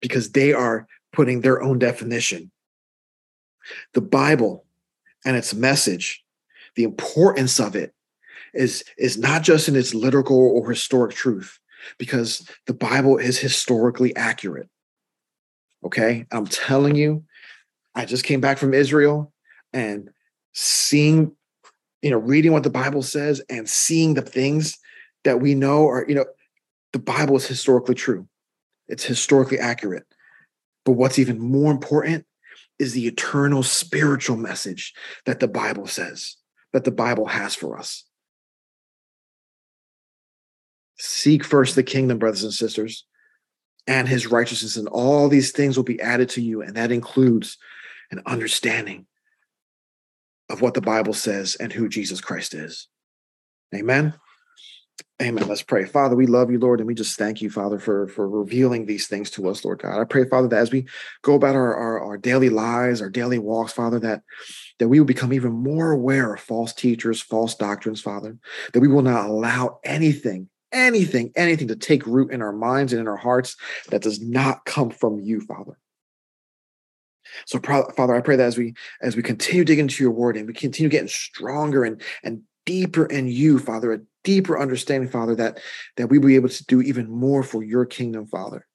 because 0.00 0.32
they 0.32 0.52
are 0.52 0.88
putting 1.12 1.40
their 1.40 1.62
own 1.62 1.78
definition. 1.78 2.50
The 3.94 4.00
Bible 4.00 4.64
and 5.24 5.36
its 5.36 5.54
message, 5.54 6.24
the 6.74 6.84
importance 6.84 7.60
of 7.60 7.76
it 7.76 7.94
is, 8.54 8.82
is 8.98 9.18
not 9.18 9.42
just 9.42 9.68
in 9.68 9.76
its 9.76 9.94
literal 9.94 10.32
or 10.32 10.68
historic 10.68 11.14
truth, 11.14 11.60
because 11.98 12.48
the 12.66 12.74
Bible 12.74 13.18
is 13.18 13.38
historically 13.38 14.14
accurate. 14.16 14.68
Okay. 15.84 16.26
I'm 16.30 16.46
telling 16.46 16.94
you, 16.94 17.24
I 17.94 18.04
just 18.04 18.24
came 18.24 18.40
back 18.40 18.58
from 18.58 18.74
Israel 18.74 19.32
and 19.72 20.10
seeing, 20.52 21.32
you 22.02 22.10
know, 22.10 22.18
reading 22.18 22.52
what 22.52 22.62
the 22.62 22.70
Bible 22.70 23.02
says 23.02 23.40
and 23.48 23.68
seeing 23.68 24.14
the 24.14 24.22
things 24.22 24.78
that 25.24 25.40
we 25.40 25.54
know 25.54 25.86
are, 25.88 26.04
you 26.08 26.14
know, 26.14 26.26
the 26.92 26.98
Bible 26.98 27.36
is 27.36 27.46
historically 27.46 27.94
true. 27.94 28.28
It's 28.88 29.04
historically 29.04 29.58
accurate. 29.58 30.04
But 30.84 30.92
what's 30.92 31.18
even 31.18 31.38
more 31.38 31.70
important 31.70 32.26
is 32.78 32.92
the 32.92 33.06
eternal 33.06 33.62
spiritual 33.62 34.36
message 34.36 34.94
that 35.26 35.40
the 35.40 35.48
Bible 35.48 35.86
says, 35.86 36.36
that 36.72 36.84
the 36.84 36.90
Bible 36.90 37.26
has 37.26 37.54
for 37.54 37.78
us. 37.78 38.04
Seek 41.02 41.44
first 41.44 41.76
the 41.76 41.82
kingdom, 41.82 42.18
brothers 42.18 42.44
and 42.44 42.52
sisters, 42.52 43.06
and 43.86 44.06
his 44.06 44.26
righteousness, 44.26 44.76
and 44.76 44.86
all 44.88 45.28
these 45.28 45.50
things 45.50 45.76
will 45.76 45.84
be 45.84 46.00
added 46.00 46.28
to 46.30 46.42
you. 46.42 46.60
And 46.60 46.76
that 46.76 46.92
includes 46.92 47.56
an 48.10 48.20
understanding 48.26 49.06
of 50.50 50.60
what 50.60 50.74
the 50.74 50.82
Bible 50.82 51.14
says 51.14 51.54
and 51.54 51.72
who 51.72 51.88
Jesus 51.88 52.20
Christ 52.20 52.52
is. 52.52 52.88
Amen. 53.74 54.12
Amen. 55.22 55.48
Let's 55.48 55.62
pray. 55.62 55.86
Father, 55.86 56.16
we 56.16 56.26
love 56.26 56.50
you, 56.50 56.58
Lord, 56.58 56.80
and 56.80 56.86
we 56.86 56.94
just 56.94 57.18
thank 57.18 57.40
you, 57.40 57.50
Father, 57.50 57.78
for, 57.78 58.08
for 58.08 58.28
revealing 58.28 58.84
these 58.84 59.06
things 59.06 59.30
to 59.32 59.48
us, 59.48 59.64
Lord 59.64 59.80
God. 59.80 59.98
I 59.98 60.04
pray, 60.04 60.24
Father, 60.26 60.48
that 60.48 60.60
as 60.60 60.70
we 60.70 60.86
go 61.22 61.34
about 61.34 61.54
our, 61.54 61.74
our, 61.74 62.00
our 62.00 62.18
daily 62.18 62.50
lives, 62.50 63.00
our 63.00 63.10
daily 63.10 63.38
walks, 63.38 63.72
Father, 63.72 63.98
that, 64.00 64.22
that 64.78 64.88
we 64.88 64.98
will 64.98 65.06
become 65.06 65.32
even 65.32 65.52
more 65.52 65.92
aware 65.92 66.34
of 66.34 66.40
false 66.40 66.72
teachers, 66.74 67.22
false 67.22 67.54
doctrines, 67.54 68.00
Father, 68.02 68.36
that 68.72 68.80
we 68.80 68.88
will 68.88 69.02
not 69.02 69.28
allow 69.28 69.78
anything, 69.84 70.48
anything, 70.72 71.32
anything 71.36 71.68
to 71.68 71.76
take 71.76 72.06
root 72.06 72.32
in 72.32 72.42
our 72.42 72.52
minds 72.52 72.92
and 72.92 73.00
in 73.00 73.08
our 73.08 73.16
hearts 73.16 73.56
that 73.90 74.02
does 74.02 74.20
not 74.20 74.64
come 74.64 74.90
from 74.90 75.20
you, 75.20 75.40
Father. 75.40 75.78
So, 77.46 77.60
Father, 77.60 78.14
I 78.14 78.20
pray 78.20 78.36
that 78.36 78.46
as 78.46 78.58
we 78.58 78.74
as 79.00 79.16
we 79.16 79.22
continue 79.22 79.64
digging 79.64 79.84
into 79.84 80.02
your 80.02 80.12
word 80.12 80.36
and 80.36 80.46
we 80.48 80.52
continue 80.52 80.88
getting 80.88 81.08
stronger 81.08 81.84
and 81.84 82.02
and 82.24 82.42
deeper 82.66 83.06
in 83.06 83.28
you, 83.28 83.58
Father, 83.58 83.92
a 83.92 84.00
deeper 84.24 84.58
understanding, 84.58 85.08
Father, 85.08 85.34
that, 85.36 85.60
that 85.96 86.08
we 86.08 86.18
be 86.18 86.34
able 86.34 86.48
to 86.48 86.64
do 86.66 86.80
even 86.80 87.10
more 87.10 87.42
for 87.42 87.62
your 87.62 87.84
kingdom, 87.84 88.26
Father. 88.26 88.66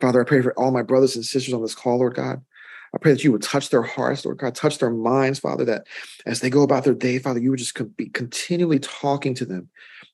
Father, 0.00 0.20
I 0.20 0.24
pray 0.24 0.42
for 0.42 0.52
all 0.58 0.70
my 0.70 0.82
brothers 0.82 1.16
and 1.16 1.24
sisters 1.24 1.54
on 1.54 1.62
this 1.62 1.74
call, 1.74 1.98
Lord 1.98 2.14
God. 2.14 2.42
I 2.94 2.98
pray 2.98 3.12
that 3.12 3.24
you 3.24 3.32
would 3.32 3.42
touch 3.42 3.70
their 3.70 3.82
hearts, 3.82 4.24
Lord 4.24 4.38
God, 4.38 4.54
touch 4.54 4.78
their 4.78 4.90
minds, 4.90 5.40
Father, 5.40 5.64
that 5.64 5.86
as 6.26 6.40
they 6.40 6.50
go 6.50 6.62
about 6.62 6.84
their 6.84 6.94
day, 6.94 7.18
Father, 7.18 7.40
you 7.40 7.50
would 7.50 7.58
just 7.58 7.76
be 7.96 8.08
continually 8.08 8.78
talking 8.78 9.34
to 9.34 9.44
them, 9.44 9.68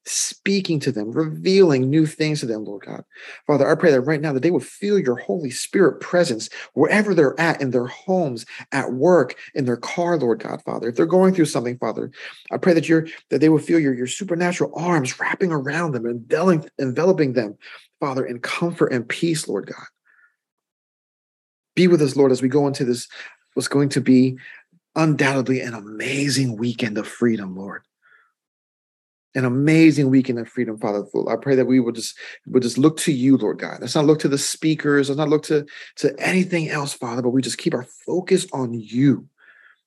speaking 0.06 0.80
to 0.80 0.90
them, 0.90 1.12
revealing 1.12 1.90
new 1.90 2.06
things 2.06 2.40
to 2.40 2.46
them, 2.46 2.64
Lord 2.64 2.84
God. 2.86 3.04
Father, 3.46 3.68
I 3.68 3.74
pray 3.74 3.90
that 3.90 4.00
right 4.00 4.20
now 4.20 4.32
that 4.32 4.42
they 4.42 4.50
would 4.50 4.64
feel 4.64 4.98
your 4.98 5.16
Holy 5.16 5.50
Spirit 5.50 6.00
presence 6.00 6.48
wherever 6.74 7.14
they're 7.14 7.38
at, 7.38 7.60
in 7.60 7.70
their 7.70 7.86
homes, 7.86 8.46
at 8.72 8.92
work, 8.92 9.36
in 9.54 9.66
their 9.66 9.76
car, 9.76 10.16
Lord 10.16 10.40
God, 10.40 10.62
Father. 10.62 10.88
If 10.88 10.96
they're 10.96 11.06
going 11.06 11.34
through 11.34 11.46
something, 11.46 11.78
Father, 11.78 12.10
I 12.50 12.56
pray 12.56 12.72
that 12.72 12.88
you're 12.88 13.06
that 13.28 13.40
they 13.40 13.48
would 13.48 13.64
feel 13.64 13.78
your, 13.78 13.94
your 13.94 14.06
supernatural 14.06 14.72
arms 14.74 15.20
wrapping 15.20 15.52
around 15.52 15.92
them, 15.92 16.06
enveloping, 16.06 16.68
enveloping 16.78 17.34
them, 17.34 17.56
Father, 18.00 18.24
in 18.24 18.40
comfort 18.40 18.92
and 18.92 19.08
peace, 19.08 19.46
Lord 19.46 19.66
God. 19.66 19.86
Be 21.76 21.88
with 21.88 22.02
us, 22.02 22.16
Lord, 22.16 22.32
as 22.32 22.42
we 22.42 22.48
go 22.48 22.66
into 22.66 22.84
this, 22.84 23.06
what's 23.54 23.68
going 23.68 23.90
to 23.90 24.00
be 24.00 24.38
undoubtedly 24.96 25.60
an 25.60 25.74
amazing 25.74 26.56
weekend 26.56 26.98
of 26.98 27.06
freedom, 27.06 27.56
Lord. 27.56 27.82
An 29.34 29.44
amazing 29.44 30.10
weekend 30.10 30.38
of 30.40 30.48
freedom, 30.48 30.78
Father. 30.78 31.04
I 31.28 31.36
pray 31.36 31.54
that 31.54 31.66
we 31.66 31.78
will 31.78 31.92
just 31.92 32.18
will 32.46 32.60
just 32.60 32.78
look 32.78 32.96
to 32.98 33.12
you, 33.12 33.36
Lord 33.36 33.60
God. 33.60 33.78
Let's 33.80 33.94
not 33.94 34.06
look 34.06 34.18
to 34.20 34.28
the 34.28 34.38
speakers, 34.38 35.08
let's 35.08 35.18
not 35.18 35.28
look 35.28 35.44
to, 35.44 35.66
to 35.96 36.14
anything 36.18 36.68
else, 36.68 36.94
Father, 36.94 37.22
but 37.22 37.30
we 37.30 37.40
just 37.40 37.58
keep 37.58 37.74
our 37.74 37.86
focus 38.06 38.46
on 38.52 38.74
you, 38.74 39.28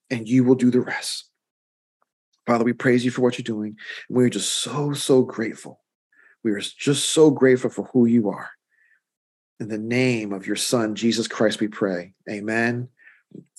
and 0.10 0.28
you 0.28 0.46
will 0.46 0.56
do 0.56 0.72
the 0.72 0.82
rest. 0.82 1.30
Father, 2.48 2.64
we 2.64 2.74
praise 2.74 3.04
you 3.04 3.12
for 3.12 3.22
what 3.22 3.38
you're 3.38 3.44
doing. 3.44 3.78
We're 4.10 4.30
just 4.30 4.54
so, 4.54 4.94
so 4.94 5.24
grateful. 5.24 5.82
We 6.44 6.52
are 6.52 6.60
just 6.60 7.10
so 7.10 7.30
grateful 7.30 7.70
for 7.70 7.86
who 7.94 8.06
you 8.06 8.30
are. 8.30 8.50
In 9.60 9.68
the 9.70 9.78
name 9.78 10.34
of 10.34 10.46
your 10.48 10.58
Son, 10.58 10.96
Jesus 10.96 11.28
Christ, 11.28 11.62
we 11.62 11.68
pray. 11.68 12.14
Amen, 12.30 12.90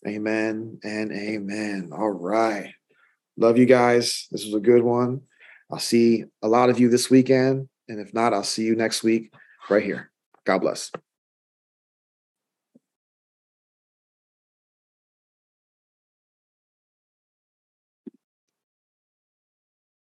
Amen 0.07 0.79
and 0.85 1.13
amen. 1.13 1.91
All 1.93 2.11
right. 2.11 2.75
Love 3.37 3.59
you 3.59 3.67
guys. 3.67 4.29
This 4.31 4.45
was 4.45 4.55
a 4.55 4.61
good 4.61 4.83
one. 4.83 5.23
I'll 5.75 5.81
see 5.81 6.25
a 6.41 6.47
lot 6.47 6.71
of 6.71 6.79
you 6.79 6.89
this 6.89 7.11
weekend. 7.11 7.69
And 7.89 7.99
if 7.99 8.15
not, 8.15 8.33
I'll 8.33 8.45
see 8.45 8.63
you 8.63 8.77
next 8.77 9.03
week 9.03 9.35
right 9.69 9.83
here. 9.83 10.13
God 10.47 10.59
bless. 10.61 10.93